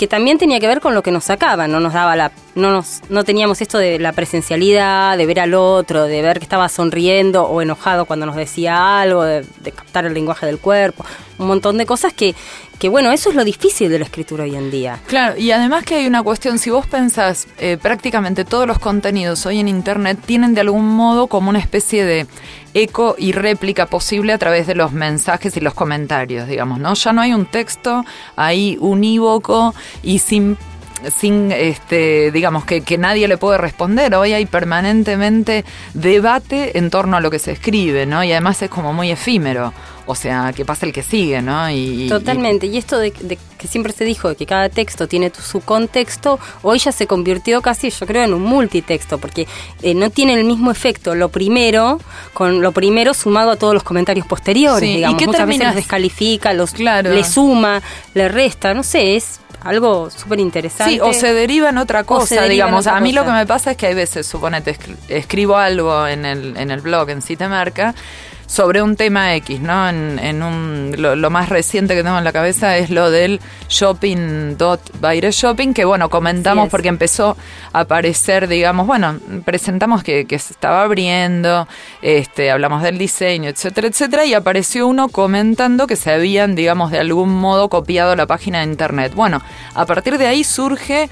que 0.00 0.08
también 0.08 0.38
tenía 0.38 0.58
que 0.60 0.66
ver 0.66 0.80
con 0.80 0.94
lo 0.94 1.02
que 1.02 1.10
nos 1.10 1.24
sacaban, 1.24 1.70
no 1.70 1.78
nos 1.78 1.92
daba 1.92 2.16
la, 2.16 2.32
no 2.54 2.70
nos, 2.70 3.02
no 3.10 3.22
teníamos 3.22 3.60
esto 3.60 3.76
de 3.76 3.98
la 3.98 4.14
presencialidad, 4.14 5.18
de 5.18 5.26
ver 5.26 5.40
al 5.40 5.52
otro, 5.52 6.04
de 6.04 6.22
ver 6.22 6.38
que 6.38 6.44
estaba 6.44 6.70
sonriendo 6.70 7.44
o 7.44 7.60
enojado 7.60 8.06
cuando 8.06 8.24
nos 8.24 8.34
decía 8.34 9.02
algo, 9.02 9.24
de, 9.24 9.44
de 9.60 9.72
captar 9.72 10.06
el 10.06 10.14
lenguaje 10.14 10.46
del 10.46 10.58
cuerpo, 10.58 11.04
un 11.40 11.46
montón 11.46 11.78
de 11.78 11.86
cosas 11.86 12.12
que, 12.12 12.34
que 12.78 12.88
bueno, 12.88 13.10
eso 13.10 13.30
es 13.30 13.34
lo 13.34 13.44
difícil 13.44 13.90
de 13.90 13.98
la 13.98 14.04
escritura 14.04 14.44
hoy 14.44 14.54
en 14.54 14.70
día. 14.70 14.98
Claro, 15.06 15.36
y 15.36 15.50
además 15.50 15.84
que 15.84 15.96
hay 15.96 16.06
una 16.06 16.22
cuestión, 16.22 16.58
si 16.58 16.70
vos 16.70 16.86
pensás, 16.86 17.48
eh, 17.58 17.78
prácticamente 17.80 18.44
todos 18.44 18.66
los 18.66 18.78
contenidos 18.78 19.44
hoy 19.46 19.58
en 19.58 19.68
Internet 19.68 20.18
tienen 20.24 20.54
de 20.54 20.60
algún 20.60 20.86
modo 20.86 21.26
como 21.26 21.50
una 21.50 21.58
especie 21.58 22.04
de 22.04 22.26
eco 22.74 23.16
y 23.18 23.32
réplica 23.32 23.86
posible 23.86 24.32
a 24.32 24.38
través 24.38 24.66
de 24.66 24.74
los 24.74 24.92
mensajes 24.92 25.56
y 25.56 25.60
los 25.60 25.74
comentarios, 25.74 26.46
digamos, 26.46 26.78
¿no? 26.78 26.94
Ya 26.94 27.12
no 27.12 27.22
hay 27.22 27.32
un 27.32 27.46
texto 27.46 28.04
ahí 28.36 28.76
unívoco 28.80 29.74
y 30.02 30.18
sin 30.18 30.56
sin 31.16 31.50
este 31.50 32.30
digamos 32.30 32.66
que, 32.66 32.82
que 32.82 32.98
nadie 32.98 33.26
le 33.26 33.38
puede 33.38 33.56
responder 33.56 34.14
hoy 34.14 34.34
hay 34.34 34.44
permanentemente 34.44 35.64
debate 35.94 36.76
en 36.76 36.90
torno 36.90 37.16
a 37.16 37.20
lo 37.20 37.30
que 37.30 37.38
se 37.38 37.52
escribe 37.52 38.04
no 38.04 38.22
y 38.22 38.32
además 38.32 38.60
es 38.60 38.68
como 38.68 38.92
muy 38.92 39.10
efímero 39.10 39.72
o 40.10 40.14
sea 40.14 40.52
que 40.54 40.64
pasa 40.64 40.86
el 40.86 40.92
que 40.92 41.02
sigue 41.02 41.40
no 41.42 41.70
y, 41.70 42.06
totalmente. 42.08 42.66
Y 42.66 42.76
esto 42.76 42.98
de, 42.98 43.10
de, 43.20 43.38
que 43.58 43.66
siempre 43.68 43.92
se 43.92 44.04
dijo 44.04 44.28
de 44.28 44.36
que 44.36 44.46
cada 44.46 44.68
texto 44.68 45.08
tiene 45.08 45.30
tu, 45.30 45.40
su 45.42 45.60
contexto 45.60 46.38
hoy 46.62 46.78
ya 46.78 46.92
se 46.92 47.06
convirtió 47.06 47.62
casi 47.62 47.90
yo 47.90 48.06
creo 48.06 48.24
en 48.24 48.34
un 48.34 48.42
multitexto 48.42 49.18
porque 49.18 49.46
eh, 49.82 49.94
no 49.94 50.10
tiene 50.10 50.34
el 50.34 50.44
mismo 50.44 50.70
efecto 50.70 51.14
lo 51.14 51.28
primero 51.30 51.98
con 52.34 52.60
lo 52.62 52.72
primero 52.72 53.14
sumado 53.14 53.50
a 53.52 53.56
todos 53.56 53.74
los 53.74 53.82
comentarios 53.82 54.26
posteriores 54.26 54.80
Sí, 54.80 54.92
¿y 54.92 54.96
digamos. 54.96 55.18
qué 55.18 55.26
muchas 55.26 55.46
veces 55.46 55.64
los 55.66 55.74
descalifica 55.74 56.52
los 56.52 56.72
Claro. 56.72 57.12
le 57.12 57.24
suma 57.24 57.82
le 58.14 58.28
resta 58.28 58.74
no 58.74 58.82
sé 58.82 59.16
es 59.16 59.40
algo 59.62 60.08
súper 60.10 60.40
interesante 60.40 60.94
Sí, 60.94 61.00
o 61.00 61.12
se 61.12 61.34
deriva 61.34 61.68
en 61.68 61.76
otra 61.76 62.04
cosa, 62.04 62.44
digamos. 62.44 62.86
otra 62.86 62.96
a 62.96 63.00
mí 63.00 63.12
lo 63.12 63.26
que 63.26 63.30
me 63.32 63.44
pasa 63.44 63.72
es 63.72 63.76
que 63.76 63.88
hay 63.88 63.94
veces, 63.94 64.26
suponete, 64.26 64.74
escri- 64.74 64.96
escribo 65.10 65.58
algo 65.58 66.06
en 66.06 66.24
el, 66.24 66.56
en 66.56 66.70
el 66.70 66.80
blog, 66.80 67.10
en 67.10 67.20
Citemarca, 67.20 67.94
sobre 68.50 68.82
un 68.82 68.96
tema 68.96 69.36
X, 69.36 69.60
¿no? 69.60 69.88
En, 69.88 70.18
en 70.18 70.42
un, 70.42 70.92
lo, 70.98 71.14
lo 71.14 71.30
más 71.30 71.50
reciente 71.50 71.94
que 71.94 72.02
tengo 72.02 72.18
en 72.18 72.24
la 72.24 72.32
cabeza 72.32 72.76
es 72.78 72.90
lo 72.90 73.08
del 73.08 73.40
shopping 73.68 74.56
dot 74.58 74.80
Baire 75.00 75.30
Shopping, 75.30 75.72
que 75.72 75.84
bueno, 75.84 76.10
comentamos 76.10 76.68
porque 76.68 76.88
empezó 76.88 77.36
a 77.72 77.80
aparecer, 77.80 78.48
digamos, 78.48 78.88
bueno, 78.88 79.20
presentamos 79.44 80.02
que, 80.02 80.26
que 80.26 80.40
se 80.40 80.52
estaba 80.52 80.82
abriendo, 80.82 81.68
este, 82.02 82.50
hablamos 82.50 82.82
del 82.82 82.98
diseño, 82.98 83.48
etcétera, 83.48 83.86
etcétera, 83.86 84.24
y 84.24 84.34
apareció 84.34 84.88
uno 84.88 85.08
comentando 85.08 85.86
que 85.86 85.94
se 85.94 86.10
habían, 86.10 86.56
digamos, 86.56 86.90
de 86.90 86.98
algún 86.98 87.32
modo 87.32 87.68
copiado 87.68 88.16
la 88.16 88.26
página 88.26 88.58
de 88.58 88.64
internet. 88.64 89.12
Bueno, 89.14 89.40
a 89.74 89.86
partir 89.86 90.18
de 90.18 90.26
ahí 90.26 90.42
surge 90.42 91.08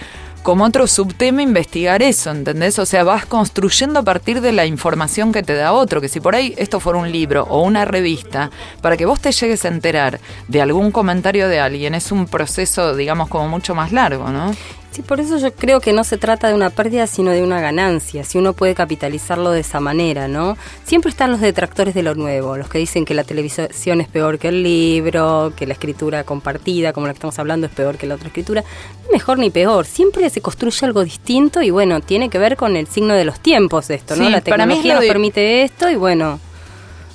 como 0.48 0.64
otro 0.64 0.86
subtema 0.86 1.42
investigar 1.42 2.00
eso, 2.00 2.30
¿entendés? 2.30 2.78
O 2.78 2.86
sea, 2.86 3.04
vas 3.04 3.26
construyendo 3.26 4.00
a 4.00 4.02
partir 4.02 4.40
de 4.40 4.52
la 4.52 4.64
información 4.64 5.30
que 5.30 5.42
te 5.42 5.52
da 5.52 5.74
otro, 5.74 6.00
que 6.00 6.08
si 6.08 6.20
por 6.20 6.34
ahí 6.34 6.54
esto 6.56 6.80
fuera 6.80 6.98
un 6.98 7.12
libro 7.12 7.42
o 7.50 7.60
una 7.60 7.84
revista, 7.84 8.50
para 8.80 8.96
que 8.96 9.04
vos 9.04 9.20
te 9.20 9.30
llegues 9.30 9.66
a 9.66 9.68
enterar 9.68 10.20
de 10.48 10.62
algún 10.62 10.90
comentario 10.90 11.50
de 11.50 11.60
alguien, 11.60 11.94
es 11.94 12.12
un 12.12 12.26
proceso, 12.26 12.96
digamos, 12.96 13.28
como 13.28 13.46
mucho 13.46 13.74
más 13.74 13.92
largo, 13.92 14.30
¿no? 14.30 14.52
Sí, 14.98 15.04
por 15.04 15.20
eso 15.20 15.38
yo 15.38 15.54
creo 15.54 15.80
que 15.80 15.92
no 15.92 16.02
se 16.02 16.16
trata 16.16 16.48
de 16.48 16.54
una 16.54 16.70
pérdida, 16.70 17.06
sino 17.06 17.30
de 17.30 17.40
una 17.40 17.60
ganancia, 17.60 18.24
si 18.24 18.36
uno 18.36 18.52
puede 18.52 18.74
capitalizarlo 18.74 19.52
de 19.52 19.60
esa 19.60 19.78
manera, 19.78 20.26
¿no? 20.26 20.58
Siempre 20.82 21.10
están 21.10 21.30
los 21.30 21.40
detractores 21.40 21.94
de 21.94 22.02
lo 22.02 22.16
nuevo, 22.16 22.56
los 22.56 22.68
que 22.68 22.78
dicen 22.78 23.04
que 23.04 23.14
la 23.14 23.22
televisión 23.22 24.00
es 24.00 24.08
peor 24.08 24.40
que 24.40 24.48
el 24.48 24.64
libro, 24.64 25.52
que 25.54 25.68
la 25.68 25.74
escritura 25.74 26.24
compartida, 26.24 26.92
como 26.92 27.06
la 27.06 27.12
que 27.12 27.18
estamos 27.18 27.38
hablando, 27.38 27.68
es 27.68 27.72
peor 27.72 27.96
que 27.96 28.08
la 28.08 28.16
otra 28.16 28.26
escritura. 28.26 28.64
No 29.04 29.12
mejor 29.12 29.38
ni 29.38 29.50
peor, 29.50 29.86
siempre 29.86 30.28
se 30.30 30.40
construye 30.40 30.84
algo 30.84 31.04
distinto 31.04 31.62
y 31.62 31.70
bueno, 31.70 32.00
tiene 32.00 32.28
que 32.28 32.40
ver 32.40 32.56
con 32.56 32.74
el 32.74 32.88
signo 32.88 33.14
de 33.14 33.24
los 33.24 33.38
tiempos 33.38 33.86
de 33.86 33.94
esto, 33.94 34.16
¿no? 34.16 34.24
Sí, 34.24 34.30
la 34.32 34.40
para 34.40 34.66
mí 34.66 34.72
es 34.72 34.78
tecnología 34.80 34.94
lo 34.94 35.00
nos 35.00 35.08
permite 35.08 35.62
esto 35.62 35.88
y 35.88 35.94
bueno, 35.94 36.40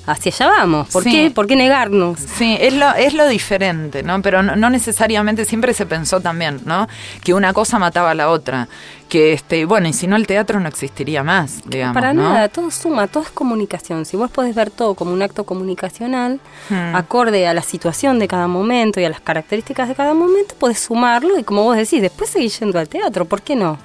hacia 0.06 0.30
allá 0.32 0.48
vamos. 0.48 0.88
¿Por 0.90 1.02
Sí. 1.04 1.10
qué? 1.10 1.30
¿Por 1.30 1.46
qué 1.46 1.56
negarnos? 1.56 2.18
Sí, 2.20 2.56
es 2.60 2.74
lo, 2.74 2.92
es 2.94 3.14
lo 3.14 3.26
diferente, 3.28 4.02
¿no? 4.02 4.20
Pero 4.22 4.42
no, 4.42 4.56
no 4.56 4.70
necesariamente, 4.70 5.44
siempre 5.44 5.74
se 5.74 5.86
pensó 5.86 6.20
también, 6.20 6.60
¿no? 6.64 6.86
Que 7.22 7.34
una 7.34 7.52
cosa 7.52 7.78
mataba 7.78 8.10
a 8.10 8.14
la 8.14 8.28
otra. 8.30 8.68
Que, 9.08 9.32
este, 9.34 9.64
bueno, 9.66 9.86
y 9.88 9.92
si 9.92 10.06
no 10.06 10.16
el 10.16 10.26
teatro 10.26 10.58
no 10.60 10.68
existiría 10.68 11.22
más, 11.22 11.60
digamos, 11.66 11.94
Para 11.94 12.12
¿no? 12.14 12.22
nada, 12.22 12.48
todo 12.48 12.70
suma, 12.70 13.06
todo 13.06 13.22
es 13.22 13.30
comunicación. 13.30 14.06
Si 14.06 14.16
vos 14.16 14.30
podés 14.30 14.54
ver 14.54 14.70
todo 14.70 14.94
como 14.94 15.12
un 15.12 15.22
acto 15.22 15.44
comunicacional, 15.44 16.40
Hmm. 16.70 16.94
acorde 16.96 17.46
a 17.46 17.54
la 17.54 17.62
situación 17.62 18.18
de 18.18 18.26
cada 18.28 18.46
momento 18.48 19.00
y 19.00 19.04
a 19.04 19.10
las 19.10 19.20
características 19.20 19.88
de 19.88 19.94
cada 19.94 20.14
momento, 20.14 20.54
podés 20.58 20.80
sumarlo 20.80 21.38
y 21.38 21.44
como 21.44 21.62
vos 21.62 21.76
decís, 21.76 22.00
después 22.00 22.30
seguir 22.30 22.50
yendo 22.50 22.78
al 22.78 22.88
teatro, 22.88 23.24
¿por 23.26 23.42
qué 23.42 23.54
no? 23.56 23.78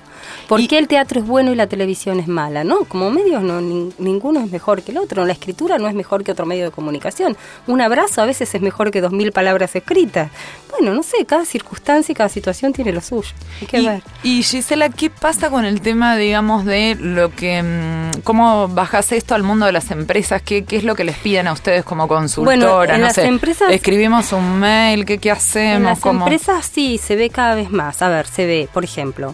¿Por 0.48 0.60
Y- 0.62 0.68
qué 0.68 0.78
el 0.78 0.88
teatro 0.88 1.20
es 1.20 1.26
bueno 1.28 1.52
y 1.52 1.56
la 1.56 1.68
televisión 1.68 2.20
es 2.20 2.28
mala? 2.28 2.64
No, 2.64 2.86
como 2.86 3.10
medios 3.12 3.42
no, 3.44 3.62
nin- 3.62 3.94
ninguno 4.00 4.40
es 4.44 4.52
mejor 4.52 4.82
que 4.84 4.92
el 4.92 4.98
otro. 4.98 5.26
La 5.26 5.34
escritura 5.34 5.78
no 5.78 5.88
es 5.88 5.94
mejor 5.96 6.24
que 6.24 6.32
otro 6.32 6.46
medio 6.46 6.66
de 6.66 6.72
comunicación. 6.72 7.38
Un 7.68 7.82
abrazo 7.82 8.22
a 8.22 8.26
veces 8.26 8.54
es 8.56 8.62
mejor 8.62 8.92
que 8.92 9.02
dos 9.02 9.12
mil 9.12 9.32
palabras 9.32 9.76
escritas. 9.76 10.32
Bueno, 10.72 10.94
no 10.94 11.04
sé, 11.04 11.26
cada 11.26 11.46
circunstancia 11.46 12.12
y 12.12 12.16
cada 12.16 12.30
situación 12.30 12.74
tiene 12.74 12.92
lo 12.94 13.02
suyo. 13.02 13.32
Hay 13.62 13.68
que 13.68 13.80
y, 13.82 13.86
ver. 13.88 14.04
y, 14.24 14.44
Gisela, 14.44 14.90
¿qué 14.90 15.10
pasa 15.10 15.50
con 15.50 15.66
el 15.66 15.82
tema, 15.82 16.16
digamos, 16.16 16.64
de 16.66 16.96
lo 17.00 17.32
que... 17.36 17.62
mm, 17.64 18.22
¿Cómo 18.24 18.68
bajas 18.68 19.12
esto 19.12 19.34
al 19.36 19.44
mundo 19.44 19.66
de 19.66 19.72
las 19.72 19.90
empresas? 19.92 20.42
¿Qué, 20.42 20.64
qué 20.66 20.78
es 20.78 20.84
lo 20.84 20.94
que 20.96 21.04
les 21.04 21.18
piden 21.18 21.48
a 21.48 21.54
ustedes 21.54 21.84
como 21.84 22.08
consultora? 22.08 22.96
en 22.96 23.02
no 23.02 23.08
las 23.08 23.16
sé, 23.16 23.26
empresas- 23.28 23.72
escribimos 23.72 24.32
un 24.32 24.60
mail, 24.60 25.06
¿qué, 25.06 25.18
qué 25.18 25.32
hacemos? 25.32 25.78
En 25.78 25.84
las 25.84 26.00
¿Cómo? 26.00 26.22
empresas 26.26 26.70
sí, 26.72 26.98
se 26.98 27.16
ve 27.16 27.30
cada 27.30 27.56
vez 27.56 27.72
más. 27.72 28.02
A 28.02 28.10
ver, 28.10 28.28
se 28.28 28.46
ve, 28.46 28.70
por 28.72 28.84
ejemplo, 28.84 29.34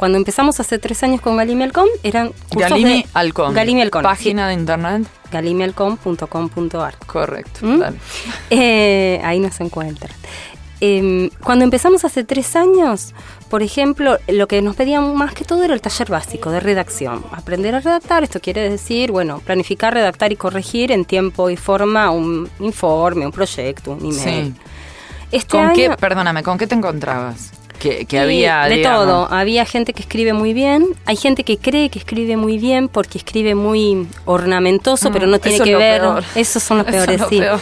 cuando 0.00 0.16
empezamos 0.16 0.58
hace 0.60 0.78
tres 0.78 1.02
años 1.02 1.20
con 1.20 1.36
Galimi 1.36 1.62
Alcom, 1.62 1.86
eran 2.02 2.32
cursos 2.48 2.70
Galimi 2.70 3.04
de... 3.82 3.90
Página 3.90 4.48
de 4.48 4.54
internet. 4.54 5.02
sí, 5.04 5.10
galimialcom.com.ar. 5.30 6.96
Correcto. 7.04 7.66
¿Mm? 7.66 7.78
dale. 7.78 7.98
Eh, 8.48 9.20
ahí 9.22 9.40
nos 9.40 9.60
encuentran. 9.60 10.10
Eh, 10.80 11.28
cuando 11.44 11.66
empezamos 11.66 12.06
hace 12.06 12.24
tres 12.24 12.56
años, 12.56 13.14
por 13.50 13.62
ejemplo, 13.62 14.16
lo 14.26 14.48
que 14.48 14.62
nos 14.62 14.74
pedían 14.74 15.14
más 15.14 15.34
que 15.34 15.44
todo 15.44 15.64
era 15.64 15.74
el 15.74 15.82
taller 15.82 16.08
básico 16.08 16.50
de 16.50 16.60
redacción. 16.60 17.22
Aprender 17.30 17.74
a 17.74 17.80
redactar, 17.80 18.22
esto 18.22 18.40
quiere 18.40 18.70
decir, 18.70 19.12
bueno, 19.12 19.40
planificar, 19.40 19.92
redactar 19.92 20.32
y 20.32 20.36
corregir 20.36 20.92
en 20.92 21.04
tiempo 21.04 21.50
y 21.50 21.58
forma 21.58 22.10
un 22.10 22.48
informe, 22.60 23.26
un 23.26 23.32
proyecto, 23.32 23.90
un 23.90 23.98
email. 23.98 24.54
Sí. 24.54 24.54
Este 25.30 25.58
¿Con 25.58 25.74
qué, 25.74 25.90
perdóname, 25.90 26.42
con 26.42 26.56
qué 26.56 26.66
te 26.66 26.74
encontrabas? 26.74 27.59
Que, 27.80 28.04
que 28.04 28.18
había, 28.20 28.64
de 28.68 28.76
digamos, 28.76 29.06
todo. 29.06 29.28
Había 29.32 29.64
gente 29.64 29.92
que 29.94 30.02
escribe 30.02 30.32
muy 30.34 30.52
bien, 30.52 30.86
hay 31.06 31.16
gente 31.16 31.42
que 31.44 31.56
cree 31.58 31.88
que 31.88 31.98
escribe 31.98 32.36
muy 32.36 32.58
bien 32.58 32.88
porque 32.88 33.18
escribe 33.18 33.54
muy 33.56 34.06
ornamentoso, 34.26 35.10
Mm, 35.10 35.12
pero 35.12 35.26
no 35.26 35.38
tiene 35.40 35.58
que 35.60 35.74
ver. 35.76 36.00
peor. 36.02 36.22
Esos 36.34 36.62
son 36.62 36.78
los 36.78 36.86
peores, 36.92 37.20
sí. 37.28 37.38
peor. 37.40 37.58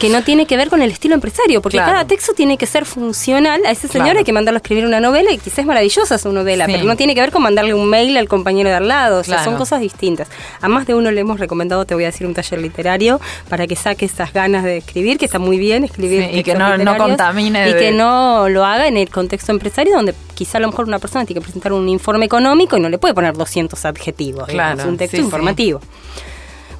Que 0.00 0.08
no 0.08 0.22
tiene 0.22 0.46
que 0.46 0.56
ver 0.56 0.70
con 0.70 0.80
el 0.82 0.90
estilo 0.90 1.14
empresario, 1.14 1.60
porque 1.60 1.76
Claro. 1.76 1.92
cada 1.92 2.04
texto 2.06 2.32
tiene 2.32 2.56
que 2.56 2.66
ser 2.66 2.86
funcional. 2.86 3.60
A 3.66 3.70
ese 3.70 3.86
señor 3.86 4.06
Claro. 4.06 4.18
hay 4.20 4.24
que 4.24 4.32
mandarlo 4.32 4.56
a 4.56 4.60
escribir 4.62 4.86
una 4.86 4.98
novela 4.98 5.30
y 5.30 5.36
quizás 5.38 5.60
es 5.60 5.66
maravillosa 5.66 6.16
su 6.16 6.32
novela, 6.32 6.64
Sí. 6.66 6.72
pero 6.72 6.84
no 6.84 6.96
tiene 6.96 7.14
que 7.14 7.20
ver 7.20 7.30
con 7.30 7.42
mandarle 7.42 7.74
un 7.74 7.86
mail 7.86 8.16
al 8.16 8.26
compañero 8.26 8.70
de 8.70 8.76
al 8.76 8.88
lado. 8.88 9.20
O 9.20 9.24
sea, 9.24 9.36
Claro. 9.36 9.50
son 9.50 9.58
cosas 9.58 9.80
distintas. 9.80 10.28
A 10.62 10.68
más 10.68 10.86
de 10.86 10.94
uno 10.94 11.10
le 11.10 11.20
hemos 11.20 11.38
recomendado, 11.38 11.84
te 11.84 11.94
voy 11.94 12.04
a 12.04 12.06
decir, 12.06 12.26
un 12.26 12.32
taller 12.34 12.60
literario 12.62 13.20
para 13.50 13.66
que 13.66 13.76
saque 13.76 14.06
esas 14.06 14.32
ganas 14.32 14.64
de 14.64 14.78
escribir, 14.78 15.18
que 15.18 15.26
está 15.26 15.38
muy 15.38 15.58
bien 15.58 15.84
escribir. 15.84 16.24
Sí, 16.32 16.38
y 16.38 16.42
que 16.42 16.54
no- 16.54 16.78
no 16.78 16.96
contamine 16.96 17.68
Y 17.68 17.72
de- 17.74 17.78
que 17.78 17.90
no 17.92 18.48
lo 18.48 18.64
haga 18.64 18.88
en 18.88 18.96
el 18.96 19.10
contexto 19.10 19.52
empresario 19.52 19.94
donde 19.94 20.14
quizá 20.34 20.56
a 20.56 20.60
lo 20.62 20.68
mejor 20.68 20.86
una 20.86 20.98
persona 20.98 21.26
tiene 21.26 21.40
que 21.40 21.44
presentar 21.44 21.74
un 21.74 21.86
informe 21.90 22.24
económico 22.24 22.76
y 22.76 22.80
no 22.80 22.88
le 22.88 22.96
puede 22.96 23.12
poner 23.12 23.34
200 23.36 23.84
adjetivos. 23.84 24.48
Claro, 24.48 24.70
digamos, 24.76 24.92
un 24.92 24.96
texto 24.96 25.18
sí, 25.18 25.22
sí. 25.24 25.28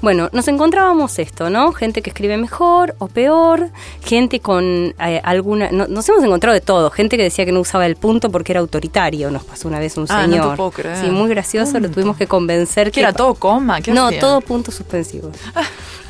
Bueno, 0.02 0.30
nos 0.32 0.48
encontrábamos 0.48 1.18
esto, 1.18 1.50
¿no? 1.50 1.72
Gente 1.72 2.00
que 2.00 2.08
escribe 2.10 2.36
mejor 2.38 2.94
o 2.98 3.08
peor, 3.08 3.70
gente 4.02 4.40
con 4.40 4.64
eh, 4.98 5.20
alguna... 5.22 5.70
no- 5.72 5.86
nos 5.88 6.08
hemos 6.08 6.24
encontrado 6.24 6.54
de 6.54 6.62
todo, 6.62 6.90
gente 6.90 7.18
que 7.18 7.22
decía 7.24 7.44
que 7.44 7.52
no 7.52 7.60
usaba 7.60 7.84
el 7.84 7.96
punto 7.96 8.30
porque 8.30 8.52
era 8.52 8.60
autoritario, 8.60 9.30
nos 9.30 9.44
pasó 9.44 9.68
una 9.68 9.78
vez 9.78 9.96
un 9.98 10.06
Ah, 10.08 10.26
no 10.26 10.32
te 10.32 10.38
señor. 10.40 10.56
puedo 10.56 10.70
creer. 10.70 10.96
Sí, 10.96 11.10
muy 11.10 11.28
gracioso, 11.28 11.78
lo 11.80 11.90
tuvimos 11.90 12.16
que 12.16 12.26
convencer 12.26 12.86
¿Qué 12.86 12.92
que... 12.92 13.00
era 13.00 13.12
todo 13.12 13.34
coma? 13.34 13.80
¿Qué 13.82 13.92
no, 13.92 14.06
hacía? 14.06 14.20
todo 14.20 14.40
puntos 14.40 14.74
suspensivos. 14.74 15.36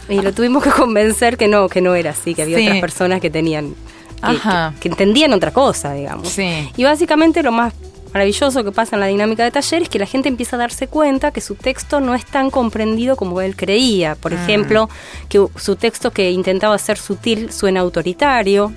Y 0.09 0.21
lo 0.21 0.33
tuvimos 0.33 0.63
que 0.63 0.71
convencer 0.71 1.37
que 1.37 1.49
no, 1.49 1.69
que 1.69 1.81
no 1.81 1.95
era 1.95 2.11
así, 2.11 2.35
que 2.35 2.43
había 2.43 2.59
Sí. 2.59 2.67
otras 2.67 2.81
personas 2.81 3.21
que 3.21 3.31
tenían... 3.31 3.75
Que, 4.21 4.27
Ajá. 4.27 4.73
que- 4.75 4.81
que 4.83 4.89
entendían 4.89 5.33
otra 5.33 5.51
cosa, 5.51 5.95
digamos. 5.95 6.29
Sí. 6.29 6.71
Y 6.77 6.85
básicamente 6.85 7.43
lo 7.43 7.53
más 7.53 7.73
maravilloso 8.13 8.65
que 8.65 8.73
pasa 8.73 8.97
en 8.97 9.01
la 9.01 9.07
dinámica 9.07 9.45
de 9.45 9.51
taller 9.51 9.83
es 9.83 9.89
que 9.89 9.99
la 9.99 10.07
gente 10.07 10.29
empieza 10.29 10.57
a 10.57 10.59
darse 10.59 10.89
cuenta 10.89 11.31
que 11.31 11.41
su 11.41 11.55
texto 11.55 12.01
no 12.01 12.15
es 12.15 12.25
tan 12.27 12.51
comprendido 12.51 13.17
como 13.17 13.41
él 13.41 13.55
creía. 13.57 14.15
Por 14.17 14.33
Mm. 14.33 14.37
ejemplo, 14.39 14.89
que 15.29 15.47
su 15.57 15.77
texto 15.77 16.11
que 16.11 16.31
intentaba 16.31 16.77
ser 16.79 16.99
sutil 16.99 17.53
suena 17.53 17.81
autoritario. 17.81 18.73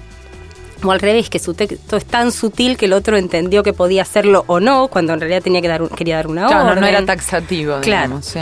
O 0.85 0.91
al 0.91 0.99
revés, 0.99 1.29
que 1.29 1.39
su 1.39 1.53
texto 1.53 1.95
es 1.95 2.03
tan 2.05 2.31
sutil 2.33 2.75
que 2.75 2.85
el 2.87 2.93
otro 2.93 3.15
entendió 3.17 3.63
que 3.63 3.71
podía 3.71 4.01
hacerlo 4.01 4.43
o 4.47 4.59
no, 4.59 4.89
cuando 4.89 5.13
en 5.13 5.19
realidad 5.21 5.41
tenía 5.41 5.61
que 5.61 5.69
dar 5.69 5.81
un- 5.81 5.87
quería 5.89 6.17
dar 6.17 6.27
una 6.27 6.45
Claro, 6.47 6.65
orden. 6.71 6.81
no 6.81 6.87
era 6.87 7.05
taxativo, 7.05 7.77
Claro. 7.81 8.21
sí. 8.21 8.39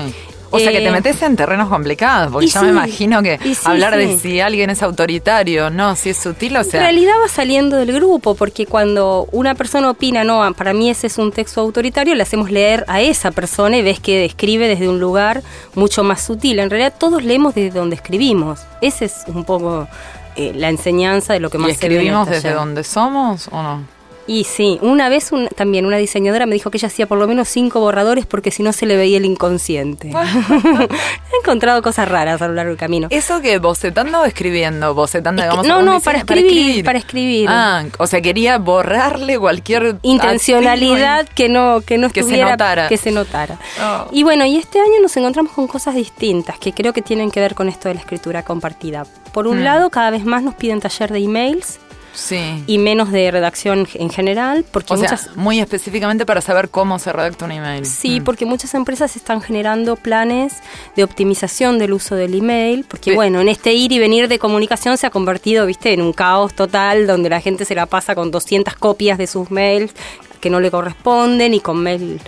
O 0.52 0.60
sea, 0.60 0.72
que 0.72 0.80
te 0.80 0.88
Eh, 0.88 0.92
metes 0.92 1.22
en 1.22 1.36
terrenos 1.36 1.70
complicados, 1.70 2.32
porque 2.32 2.48
ya 2.48 2.62
me 2.62 2.70
imagino 2.70 3.24
que 3.24 3.40
sí, 3.40 3.56
hablar 3.64 3.96
de 3.96 4.18
si 4.18 4.40
alguien 4.42 4.70
es 4.70 4.84
autoritario, 4.84 5.70
no, 5.70 5.96
si 5.96 6.10
es 6.10 6.18
sutil, 6.18 6.58
o 6.58 6.64
sea... 6.64 6.82
En 6.82 6.86
realidad 6.86 7.14
va 7.24 7.28
saliendo 7.30 7.78
del 7.78 7.94
grupo, 7.94 8.36
porque 8.36 8.66
cuando 8.66 9.28
una 9.32 9.56
persona 9.56 9.90
opina, 9.90 10.24
no, 10.24 10.54
para 10.54 10.74
mí 10.74 10.90
ese 10.90 11.08
es 11.08 11.18
un 11.18 11.32
texto 11.32 11.62
autoritario, 11.62 12.16
le 12.16 12.24
hacemos 12.24 12.52
leer 12.52 12.84
a 12.88 13.02
esa 13.02 13.32
persona 13.32 13.78
y 13.78 13.82
ves 13.82 14.00
que 14.00 14.26
escribe 14.26 14.68
desde 14.68 14.90
un 14.90 15.00
lugar 15.00 15.42
mucho 15.74 16.04
más 16.04 16.22
sutil. 16.22 16.60
En 16.60 16.70
realidad 16.70 16.94
todos 16.98 17.24
leemos 17.24 17.56
desde 17.56 17.80
donde 17.80 17.96
escribimos. 17.96 18.60
Esa 18.82 19.06
es 19.06 19.24
un 19.28 19.46
poco 19.46 19.88
eh, 20.36 20.52
la 20.56 20.70
enseñanza 20.70 21.34
de 21.34 21.40
lo 21.40 21.50
que 21.50 21.58
¿Y 21.58 21.62
más 21.62 21.78
se 21.78 21.88
ve 21.88 21.96
en 21.96 22.02
el 22.02 22.08
escribimos 22.08 22.30
desde 22.30 22.52
donde 22.54 22.84
somos 22.84 23.48
o 23.52 23.64
no? 23.64 24.01
Y 24.32 24.46
sí, 24.46 24.80
una 24.82 25.10
vez 25.10 25.34
un- 25.34 25.50
también 25.50 25.86
una 25.86 25.98
diseñadora 25.98 26.46
me 26.46 26.54
dijo 26.54 26.72
que 26.72 26.78
ella 26.78 26.88
hacía 26.88 27.06
por 27.06 27.18
lo 27.18 27.28
menos 27.28 27.50
cinco 27.50 27.82
borradores 27.82 28.26
porque 28.26 28.50
si 28.50 28.64
no 28.64 28.72
se 28.72 28.86
le 28.86 28.96
veía 28.96 29.18
el 29.18 29.26
inconsciente. 29.26 30.10
He 31.34 31.38
encontrado 31.42 31.82
cosas 31.82 32.08
raras 32.08 32.42
a 32.42 32.48
lo 32.48 32.54
largo 32.54 32.70
del 32.70 32.78
camino. 32.78 33.08
¿Eso 33.12 33.42
que 33.42 33.58
bocetando 33.58 34.22
o 34.22 34.26
escribiendo? 34.26 34.94
Bocetando, 34.94 35.42
Es 35.42 35.50
que- 35.50 35.52
digamos, 35.62 35.68
no, 35.68 35.82
no, 35.82 35.94
diseño? 36.00 36.06
para 36.06 36.18
escribir, 36.20 36.86
para 36.86 36.98
escribir. 37.00 37.48
Ah, 37.50 37.84
o 37.98 38.08
sea, 38.08 38.22
quería 38.22 38.58
borrarle 38.58 39.38
cualquier... 39.38 39.98
intencionalidad 40.04 41.28
que 41.28 41.50
no 41.50 41.82
que 41.86 41.98
no 41.98 42.08
Que 42.08 42.14
se 42.14 42.20
estuviera 42.22 42.52
notara. 42.52 42.88
que 42.88 42.98
se 42.98 43.12
notara. 43.12 43.58
Oh. 43.84 44.08
y 44.12 44.24
bueno 44.24 44.46
y 44.46 44.58
este 44.58 44.80
año 44.80 45.02
nos 45.02 45.16
encontramos 45.18 45.52
con 45.52 45.68
cosas 45.68 45.96
distintas 45.96 46.58
que 46.58 46.72
creo 46.74 46.94
que 46.94 47.02
tienen 47.02 47.32
que 47.32 47.40
ver 47.42 47.54
con 47.56 47.68
esto 47.68 47.90
de 47.90 47.96
la 47.96 48.00
escritura 48.00 48.44
compartida 48.44 49.06
por 49.34 49.48
un 49.48 49.60
Mm. 49.60 49.64
lado 49.64 49.90
cada 49.90 50.10
vez 50.10 50.24
más 50.24 50.42
nos 50.44 50.56
piden 50.56 50.80
taller 50.80 51.12
de 51.12 51.20
emails 51.20 51.80
Sí. 52.14 52.64
y 52.68 52.78
menos 52.78 53.12
de 53.12 53.32
redacción 53.32 53.88
en 53.94 54.10
general 54.10 54.66
porque 54.72 54.94
o 54.94 54.98
sea, 54.98 55.10
muchas 55.12 55.36
muy 55.38 55.60
específicamente 55.60 56.26
para 56.26 56.42
saber 56.42 56.70
cómo 56.70 57.00
se 57.00 57.12
redacta 57.14 57.46
un 57.46 57.52
email. 57.54 57.86
Sí, 57.86 58.20
Mm. 58.20 58.24
porque 58.24 58.46
muchas 58.46 58.74
empresas 58.74 59.16
están 59.16 59.42
generando 59.42 59.96
planes 59.96 60.54
de 60.96 61.04
optimización 61.04 61.80
del 61.80 61.94
uso 61.94 62.16
del 62.16 62.34
email, 62.36 62.86
porque 62.88 63.16
bueno, 63.16 63.40
en 63.42 63.48
este 63.50 63.74
ir 63.74 63.92
y 63.92 64.00
venir 64.00 64.28
de 64.28 64.40
comunicación 64.40 64.98
se 64.98 65.08
ha 65.08 65.10
convertido, 65.10 65.66
viste, 65.66 65.94
en 65.94 66.02
un 66.02 66.14
caos 66.14 66.54
total 66.54 67.08
donde 67.08 67.30
la 67.30 67.40
gente 67.42 67.66
se 67.66 67.76
la 67.76 67.86
pasa 67.86 68.16
con 68.16 68.32
200 68.32 68.76
copias 68.76 69.18
de 69.18 69.28
sus 69.28 69.50
mails 69.52 69.94
que 70.40 70.50
no 70.50 70.60
le 70.60 70.72
corresponden 70.72 71.54
y 71.54 71.60
con 71.60 71.78
mail 71.82 72.20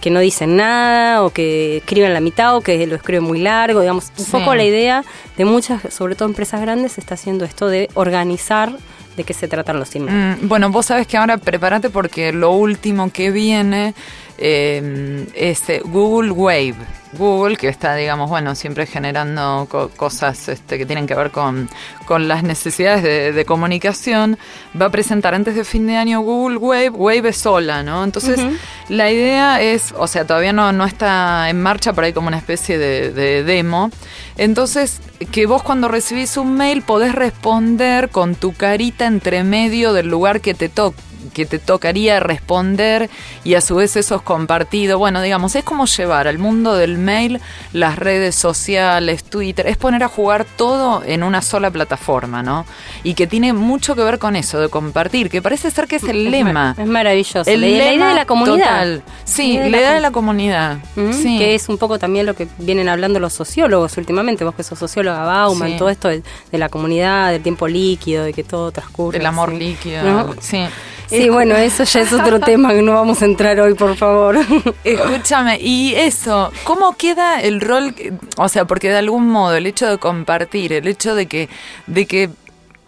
que 0.00 0.10
no 0.10 0.18
dicen 0.20 0.56
nada 0.56 1.22
o 1.22 1.30
que 1.30 1.76
escriben 1.78 2.12
la 2.12 2.18
mitad 2.20 2.56
o 2.56 2.60
que 2.60 2.86
lo 2.88 2.96
escriben 2.96 3.22
muy 3.22 3.38
largo, 3.38 3.80
digamos, 3.80 4.10
un 4.18 4.24
Sí. 4.24 4.32
poco 4.32 4.54
la 4.56 4.64
idea 4.64 5.04
de 5.36 5.44
muchas, 5.44 5.80
sobre 5.94 6.16
todo 6.16 6.28
empresas 6.28 6.60
grandes, 6.60 6.98
está 6.98 7.14
haciendo 7.14 7.44
esto 7.44 7.68
de 7.68 7.88
organizar 7.94 8.72
de 9.16 9.24
qué 9.24 9.34
se 9.34 9.48
tratan 9.48 9.78
los 9.78 9.94
emails. 9.94 10.42
Mm, 10.42 10.48
bueno, 10.48 10.70
vos 10.70 10.86
sabés 10.86 11.06
que 11.06 11.16
ahora 11.16 11.38
prepárate 11.38 11.90
porque 11.90 12.32
lo 12.32 12.52
último 12.52 13.10
que 13.10 13.30
viene 13.30 13.94
eh, 14.38 15.26
es 15.34 15.68
eh, 15.68 15.82
Google 15.84 16.30
Wave. 16.32 17.01
Google, 17.12 17.56
que 17.56 17.68
está, 17.68 17.94
digamos, 17.94 18.30
bueno, 18.30 18.54
siempre 18.54 18.86
generando 18.86 19.66
co- 19.70 19.90
cosas 19.96 20.48
este, 20.48 20.78
que 20.78 20.86
tienen 20.86 21.06
que 21.06 21.14
ver 21.14 21.30
con, 21.30 21.68
con 22.06 22.26
las 22.28 22.42
necesidades 22.42 23.02
de, 23.02 23.32
de 23.32 23.44
comunicación, 23.44 24.38
va 24.80 24.86
a 24.86 24.90
presentar 24.90 25.34
antes 25.34 25.54
de 25.54 25.64
fin 25.64 25.86
de 25.86 25.96
año 25.96 26.20
Google 26.22 26.56
Wave. 26.56 26.90
Wave 26.90 27.28
es 27.28 27.36
sola, 27.36 27.82
¿no? 27.82 28.02
Entonces, 28.04 28.40
la 28.88 29.10
idea 29.10 29.60
es, 29.60 29.94
o 29.98 30.06
sea, 30.06 30.26
todavía 30.26 30.52
no, 30.52 30.72
no 30.72 30.84
está 30.86 31.48
en 31.50 31.60
marcha, 31.62 31.92
pero 31.92 32.06
hay 32.06 32.12
como 32.12 32.28
una 32.28 32.38
especie 32.38 32.78
de, 32.78 33.12
de 33.12 33.44
demo. 33.44 33.90
Entonces, 34.38 35.00
que 35.30 35.46
vos 35.46 35.62
cuando 35.62 35.88
recibís 35.88 36.36
un 36.36 36.54
mail 36.56 36.82
podés 36.82 37.14
responder 37.14 38.08
con 38.08 38.34
tu 38.34 38.54
carita 38.54 39.06
entre 39.06 39.44
medio 39.44 39.92
del 39.92 40.08
lugar 40.08 40.40
que 40.40 40.54
te 40.54 40.68
toca 40.68 40.96
que 41.34 41.46
te 41.46 41.58
tocaría 41.58 42.20
responder 42.20 43.08
y 43.44 43.54
a 43.54 43.60
su 43.60 43.76
vez 43.76 43.96
eso 43.96 44.16
es 44.16 44.22
compartido. 44.22 44.98
Bueno, 44.98 45.20
digamos, 45.22 45.54
es 45.56 45.64
como 45.64 45.86
llevar 45.86 46.28
al 46.28 46.38
mundo 46.38 46.74
del 46.74 46.98
mail 46.98 47.40
las 47.72 47.98
redes 47.98 48.34
sociales, 48.34 49.24
Twitter, 49.24 49.66
es 49.66 49.76
poner 49.76 50.02
a 50.02 50.08
jugar 50.08 50.44
todo 50.56 51.02
en 51.04 51.22
una 51.22 51.42
sola 51.42 51.70
plataforma, 51.70 52.42
¿no? 52.42 52.66
Y 53.04 53.14
que 53.14 53.26
tiene 53.26 53.52
mucho 53.52 53.94
que 53.94 54.02
ver 54.02 54.18
con 54.18 54.36
eso, 54.36 54.60
de 54.60 54.68
compartir, 54.68 55.30
que 55.30 55.42
parece 55.42 55.70
ser 55.70 55.86
que 55.86 55.96
es 55.96 56.04
el 56.04 56.26
Es 56.26 56.30
lema. 56.30 56.52
mar- 56.52 56.74
es 56.78 56.86
maravilloso. 56.86 57.50
El 57.50 57.60
la, 57.60 57.66
la 57.66 57.92
idea 57.94 58.08
de 58.08 58.14
la 58.14 58.24
comunidad. 58.26 58.66
total. 58.66 59.02
Sí, 59.24 59.58
la 59.58 59.68
idea 59.68 59.92
de 59.92 60.00
la 60.00 60.10
comunidad. 60.10 60.78
Mm, 60.96 61.12
Sí. 61.12 61.38
Que 61.38 61.54
es 61.54 61.68
un 61.68 61.78
poco 61.78 61.98
también 61.98 62.26
lo 62.26 62.34
que 62.34 62.48
vienen 62.58 62.88
hablando 62.88 63.18
los 63.20 63.32
sociólogos 63.32 63.96
últimamente, 63.96 64.44
vos 64.44 64.54
que 64.54 64.62
sos 64.62 64.78
socióloga, 64.78 65.24
Bauman, 65.24 65.70
Sí. 65.72 65.76
todo 65.76 65.88
esto 65.90 66.08
de, 66.08 66.22
de 66.50 66.58
la 66.58 66.68
comunidad, 66.68 67.30
del 67.30 67.42
tiempo 67.42 67.68
líquido, 67.68 68.24
de 68.24 68.32
que 68.32 68.42
todo 68.44 68.72
transcurre. 68.72 69.18
El 69.18 69.26
amor 69.26 69.52
líquido. 69.52 70.02
¿No? 70.02 70.34
Sí. 70.40 70.64
Sí, 71.12 71.28
bueno, 71.28 71.54
eso 71.56 71.84
ya 71.84 72.00
es 72.00 72.12
otro 72.12 72.40
tema 72.44 72.72
que 72.72 72.82
no 72.82 72.94
vamos 72.94 73.20
a 73.22 73.26
entrar 73.26 73.60
hoy, 73.60 73.74
por 73.74 73.96
favor. 73.96 74.38
Escúchame, 74.84 75.58
y 75.60 75.94
eso, 75.94 76.50
¿cómo 76.64 76.96
queda 76.96 77.40
el 77.40 77.60
rol? 77.60 77.94
O 78.38 78.48
sea, 78.48 78.64
porque 78.64 78.88
de 78.88 78.96
algún 78.96 79.28
modo 79.28 79.54
el 79.54 79.66
hecho 79.66 79.88
de 79.88 79.98
compartir, 79.98 80.72
el 80.72 80.88
hecho 80.88 81.14
de 81.14 81.26
que, 81.26 81.48
de 81.86 82.06
que 82.06 82.30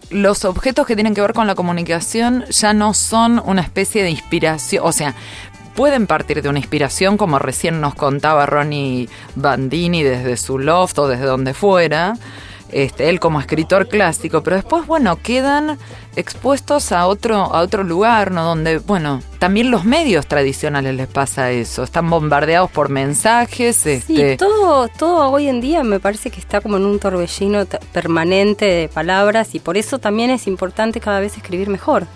los 0.09 0.45
objetos 0.45 0.85
que 0.85 0.95
tienen 0.95 1.13
que 1.13 1.21
ver 1.21 1.33
con 1.33 1.47
la 1.47 1.55
comunicación 1.55 2.45
ya 2.49 2.73
no 2.73 2.93
son 2.93 3.41
una 3.45 3.61
especie 3.61 4.03
de 4.03 4.09
inspiración, 4.09 4.83
o 4.85 4.91
sea, 4.91 5.15
pueden 5.75 6.07
partir 6.07 6.41
de 6.41 6.49
una 6.49 6.59
inspiración, 6.59 7.17
como 7.17 7.37
recién 7.37 7.81
nos 7.81 7.95
contaba 7.95 8.45
Ronnie 8.45 9.09
Bandini 9.35 10.03
desde 10.03 10.37
su 10.37 10.57
loft 10.57 10.97
o 10.99 11.07
desde 11.07 11.25
donde 11.25 11.53
fuera, 11.53 12.15
este, 12.71 13.09
él 13.09 13.19
como 13.19 13.39
escritor 13.39 13.87
clásico, 13.87 14.43
pero 14.43 14.55
después, 14.55 14.85
bueno, 14.87 15.17
quedan 15.21 15.77
expuestos 16.15 16.91
a 16.91 17.07
otro, 17.07 17.35
a 17.35 17.61
otro 17.61 17.83
lugar, 17.83 18.31
¿no? 18.31 18.43
Donde, 18.43 18.79
bueno, 18.79 19.21
también 19.39 19.71
los 19.71 19.85
medios 19.85 20.27
tradicionales 20.27 20.95
les 20.95 21.07
pasa 21.07 21.51
eso, 21.51 21.83
están 21.83 22.09
bombardeados 22.09 22.71
por 22.71 22.89
mensajes, 22.89 23.75
Sí, 23.75 23.97
este, 23.97 24.37
todo, 24.37 24.87
todo 24.87 25.29
hoy 25.31 25.47
en 25.47 25.61
día 25.61 25.83
me 25.83 25.99
parece 25.99 26.29
que 26.29 26.39
está 26.39 26.61
como 26.61 26.77
en 26.77 26.85
un 26.85 26.99
torbellino 26.99 27.65
permanente 27.91 28.65
de 28.65 28.87
palabras 28.87 29.55
y 29.55 29.59
por 29.59 29.77
eso 29.77 29.99
también 29.99 30.29
es 30.29 30.47
importante 30.47 30.99
cada 30.99 31.19
vez 31.19 31.37
escribir 31.37 31.69
mejor. 31.69 32.07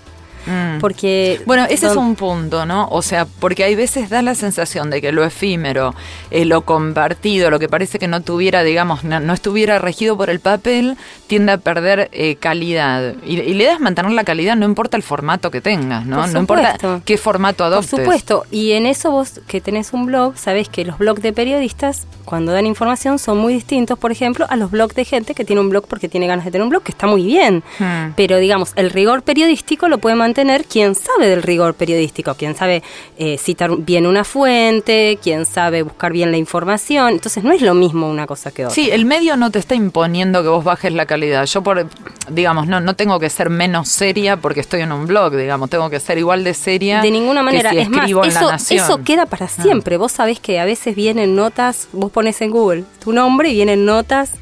Mm. 0.45 0.79
Porque 0.79 1.41
Bueno, 1.45 1.65
ese 1.69 1.87
es 1.87 1.95
un 1.95 2.15
punto, 2.15 2.65
¿no? 2.65 2.87
O 2.89 3.01
sea, 3.01 3.25
porque 3.25 3.63
hay 3.63 3.75
veces 3.75 4.09
da 4.09 4.21
la 4.21 4.35
sensación 4.35 4.89
de 4.89 5.01
que 5.01 5.11
lo 5.11 5.23
efímero, 5.23 5.93
eh, 6.31 6.45
lo 6.45 6.61
compartido, 6.61 7.49
lo 7.49 7.59
que 7.59 7.67
parece 7.69 7.99
que 7.99 8.07
no 8.07 8.21
tuviera, 8.21 8.63
digamos, 8.63 9.03
no, 9.03 9.19
no 9.19 9.33
estuviera 9.33 9.79
regido 9.79 10.17
por 10.17 10.29
el 10.29 10.39
papel, 10.39 10.97
tiende 11.27 11.53
a 11.53 11.57
perder 11.57 12.09
eh, 12.11 12.35
calidad. 12.35 13.15
Y, 13.25 13.39
y 13.39 13.53
la 13.53 13.63
idea 13.63 13.73
es 13.73 13.79
mantener 13.79 14.11
la 14.11 14.23
calidad, 14.23 14.55
no 14.55 14.65
importa 14.65 14.97
el 14.97 15.03
formato 15.03 15.51
que 15.51 15.61
tengas, 15.61 16.05
¿no? 16.05 16.21
Por 16.21 16.33
No 16.33 16.39
importa 16.39 17.01
qué 17.05 17.17
formato 17.17 17.63
Por 17.63 17.73
adoptes. 17.73 17.89
supuesto, 17.89 18.45
y 18.51 18.71
en 18.71 18.85
eso 18.85 19.11
vos 19.11 19.41
que 19.47 19.61
tenés 19.61 19.93
un 19.93 20.05
blog, 20.05 20.37
sabés 20.37 20.69
que 20.69 20.85
los 20.85 20.97
blogs 20.97 21.21
de 21.21 21.33
periodistas, 21.33 22.07
cuando 22.25 22.51
dan 22.51 22.65
información, 22.65 23.19
son 23.19 23.37
muy 23.37 23.53
distintos, 23.53 23.97
por 23.97 24.11
ejemplo, 24.11 24.45
a 24.49 24.55
los 24.55 24.71
blogs 24.71 24.95
de 24.95 25.05
gente 25.05 25.33
que 25.33 25.45
tiene 25.45 25.61
un 25.61 25.69
blog 25.69 25.87
porque 25.87 26.07
tiene 26.07 26.27
ganas 26.27 26.45
de 26.45 26.51
tener 26.51 26.63
un 26.63 26.69
blog, 26.69 26.83
que 26.83 26.91
está 26.91 27.07
muy 27.07 27.23
bien. 27.23 27.63
Hmm. 27.79 28.13
Pero 28.15 28.37
digamos, 28.37 28.71
el 28.75 28.89
rigor 28.91 29.23
periodístico 29.23 29.87
lo 29.89 29.97
puede 29.97 30.15
mantener 30.15 30.28
quien 30.33 30.95
sabe 30.95 31.27
del 31.29 31.43
rigor 31.43 31.73
periodístico, 31.73 32.35
quien 32.35 32.55
sabe 32.55 32.83
eh, 33.17 33.37
citar 33.37 33.77
bien 33.77 34.05
una 34.05 34.23
fuente, 34.23 35.19
quien 35.21 35.45
sabe 35.45 35.83
buscar 35.83 36.11
bien 36.11 36.31
la 36.31 36.37
información. 36.37 37.13
Entonces 37.13 37.43
no 37.43 37.51
es 37.51 37.61
lo 37.61 37.73
mismo 37.73 38.09
una 38.09 38.27
cosa 38.27 38.51
que 38.51 38.65
otra. 38.65 38.75
Sí, 38.75 38.89
el 38.91 39.05
medio 39.05 39.37
no 39.37 39.51
te 39.51 39.59
está 39.59 39.75
imponiendo 39.75 40.41
que 40.41 40.49
vos 40.49 40.63
bajes 40.63 40.93
la 40.93 41.05
calidad. 41.05 41.45
Yo, 41.45 41.61
por, 41.61 41.87
digamos, 42.29 42.67
no, 42.67 42.79
no 42.79 42.95
tengo 42.95 43.19
que 43.19 43.29
ser 43.29 43.49
menos 43.49 43.89
seria 43.89 44.37
porque 44.37 44.59
estoy 44.59 44.81
en 44.81 44.91
un 44.91 45.05
blog, 45.05 45.35
digamos. 45.35 45.69
Tengo 45.69 45.89
que 45.89 45.99
ser 45.99 46.17
igual 46.17 46.43
de 46.43 46.53
seria. 46.53 47.01
De 47.01 47.11
ninguna 47.11 47.41
que 47.41 47.45
manera. 47.45 47.71
si 47.71 47.77
es 47.77 47.89
más, 47.89 48.09
eso. 48.09 48.49
Ah. 48.49 48.57
eso 48.69 49.03
queda 49.03 49.25
para 49.25 49.47
siempre. 49.47 49.97
Vos 49.97 50.11
sabés 50.11 50.39
que 50.39 50.59
a 50.59 50.65
veces 50.65 50.95
vienen 50.95 51.35
notas, 51.35 51.87
vos 51.91 52.11
pones 52.11 52.41
en 52.41 52.51
Google 52.51 52.83
tu 53.03 53.13
nombre 53.13 53.49
y 53.49 53.53
vienen 53.53 53.85
notas 53.85 54.33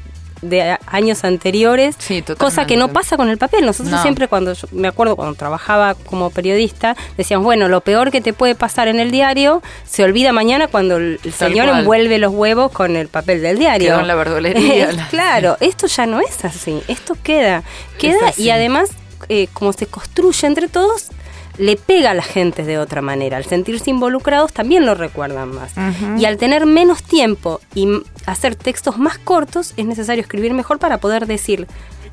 de 0.42 0.78
años 0.86 1.24
anteriores, 1.24 1.96
Sí, 1.98 2.22
cosa 2.38 2.66
que 2.66 2.76
no 2.76 2.88
pasa 2.88 3.16
con 3.16 3.28
el 3.28 3.38
papel. 3.38 3.66
Nosotros 3.66 3.92
No. 3.94 4.02
siempre 4.02 4.28
cuando, 4.28 4.52
yo- 4.52 4.68
me 4.72 4.88
acuerdo 4.88 5.16
cuando 5.16 5.34
trabajaba 5.34 5.94
como 5.94 6.30
periodista, 6.30 6.96
decíamos, 7.16 7.44
bueno, 7.44 7.68
lo 7.68 7.80
peor 7.80 8.10
que 8.10 8.20
te 8.20 8.32
puede 8.32 8.54
pasar 8.54 8.88
en 8.88 9.00
el 9.00 9.10
diario 9.10 9.62
se 9.84 10.04
olvida 10.04 10.32
mañana 10.32 10.68
cuando 10.68 10.96
el 10.98 11.18
Tal 11.22 11.32
señor 11.32 11.66
cual. 11.68 11.80
envuelve 11.80 12.18
los 12.18 12.32
huevos 12.32 12.70
con 12.72 12.96
el 12.96 13.08
papel 13.08 13.42
del 13.42 13.58
diario. 13.58 13.88
Quedó 13.88 14.00
en 14.00 14.06
la 14.08 14.14
verdulería. 14.14 14.88
claro, 15.10 15.56
esto 15.60 15.86
ya 15.86 16.06
no 16.06 16.20
es 16.20 16.44
así, 16.44 16.82
esto 16.88 17.16
queda, 17.22 17.62
queda 17.98 18.32
y 18.36 18.50
además, 18.50 18.90
eh, 19.28 19.48
como 19.52 19.72
se 19.72 19.86
construye 19.86 20.46
entre 20.46 20.68
todos, 20.68 21.08
le 21.58 21.76
pega 21.76 22.12
a 22.12 22.14
la 22.14 22.22
gente 22.22 22.64
de 22.64 22.78
otra 22.78 23.02
manera. 23.02 23.36
Al 23.36 23.44
sentirse 23.44 23.90
involucrados 23.90 24.52
también 24.52 24.86
lo 24.86 24.94
recuerdan 24.94 25.54
más. 25.54 25.72
Y 26.18 26.24
al 26.24 26.36
tener 26.36 26.66
menos 26.66 27.02
tiempo 27.02 27.60
y 27.74 27.88
hacer 28.26 28.54
textos 28.54 28.98
más 28.98 29.18
cortos, 29.18 29.74
es 29.76 29.84
necesario 29.84 30.22
escribir 30.22 30.54
mejor 30.54 30.78
para 30.78 30.98
poder 30.98 31.26
decir 31.26 31.66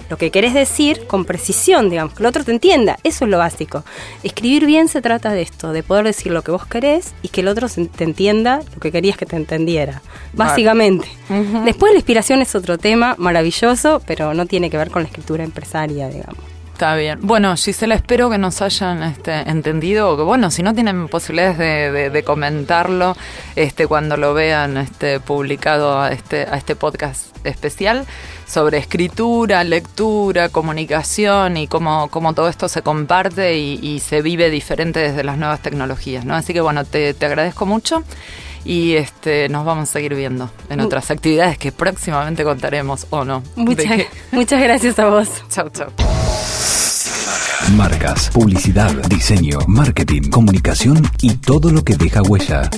lo 0.09 0.17
que 0.17 0.29
querés 0.29 0.53
decir 0.53 1.07
con 1.07 1.25
precisión, 1.25 1.89
digamos, 1.89 2.13
que 2.13 2.21
el 2.21 2.27
otro 2.27 2.43
te 2.43 2.51
entienda. 2.51 2.99
Eso 3.03 3.25
es 3.25 3.31
lo 3.31 3.39
básico. 3.39 3.83
Escribir 4.23 4.65
bien 4.65 4.87
se 4.87 5.01
trata 5.01 5.31
de 5.31 5.41
esto, 5.41 5.71
de 5.71 5.81
poder 5.81 6.05
decir 6.05 6.31
lo 6.31 6.43
que 6.43 6.51
vos 6.51 6.65
querés 6.65 7.13
y 7.23 7.29
que 7.29 7.41
el 7.41 7.47
otro 7.47 7.67
te 7.69 8.03
entienda 8.03 8.61
lo 8.73 8.79
que 8.79 8.91
querías 8.91 9.17
que 9.17 9.25
te 9.25 9.35
entendiera. 9.35 10.01
Básicamente. 10.33 11.07
Después 11.63 11.91
la 11.91 11.97
inspiración 11.97 12.41
es 12.41 12.53
otro 12.53 12.77
tema 12.77 13.15
maravilloso, 13.17 14.01
pero 14.05 14.33
no 14.33 14.45
tiene 14.45 14.69
que 14.69 14.77
ver 14.77 14.91
con 14.91 15.01
la 15.01 15.07
escritura 15.07 15.43
empresaria, 15.43 16.07
digamos. 16.07 16.54
Está 16.75 16.93
bien. 16.97 17.19
Bueno, 17.21 17.55
Gisela, 17.55 17.95
espero 17.95 18.29
que 18.29 18.37
nos 18.37 18.61
hayan 18.61 19.01
este, 19.01 19.31
entendido, 19.49 20.09
o 20.11 20.17
que 20.17 20.23
bueno, 20.23 20.51
si 20.51 20.61
no 20.61 20.73
tienen 20.73 21.07
posibilidades 21.07 21.57
de, 21.57 21.89
de- 21.89 22.09
de 22.09 22.23
comentarlo 22.23 23.15
este, 23.55 23.87
cuando 23.87 24.17
lo 24.17 24.33
vean 24.33 24.75
este, 24.75 25.21
publicado 25.21 26.01
a 26.01 26.11
este, 26.11 26.41
a 26.41 26.57
este 26.57 26.75
podcast 26.75 27.27
especial 27.45 28.05
sobre 28.45 28.77
escritura, 28.79 29.63
lectura, 29.63 30.49
comunicación 30.49 31.55
y 31.55 31.67
cómo, 31.69 32.09
cómo 32.09 32.33
todo 32.33 32.49
esto 32.49 32.67
se 32.67 32.81
comparte 32.81 33.57
y, 33.57 33.79
y 33.81 33.99
se 34.01 34.21
vive 34.21 34.49
diferente 34.49 34.99
desde 34.99 35.23
las 35.23 35.37
nuevas 35.37 35.61
tecnologías, 35.61 36.25
¿no? 36.25 36.35
Así 36.35 36.51
que 36.51 36.59
bueno, 36.59 36.83
te, 36.83 37.13
te 37.13 37.25
agradezco 37.25 37.65
mucho 37.65 38.03
y 38.65 38.95
este, 38.95 39.47
nos 39.47 39.63
vamos 39.63 39.87
a 39.89 39.93
seguir 39.93 40.13
viendo 40.13 40.49
en 40.69 40.81
otras 40.81 41.09
actividades 41.09 41.57
que 41.57 41.71
próximamente 41.71 42.43
contaremos 42.43 43.07
o 43.11 43.23
no. 43.23 43.43
Muchas, 43.55 43.85
qué. 43.85 44.07
muchas 44.33 44.61
gracias 44.61 44.99
a 44.99 45.05
vos. 45.05 45.29
Chau, 45.49 45.69
chau. 45.69 45.87
Marcas, 47.73 48.29
publicidad, 48.29 48.93
diseño, 49.09 49.59
marketing, 49.67 50.29
comunicación 50.29 51.01
y 51.21 51.35
todo 51.35 51.71
lo 51.71 51.83
que 51.83 51.95
deja 51.95 52.21
huella. 52.21 52.69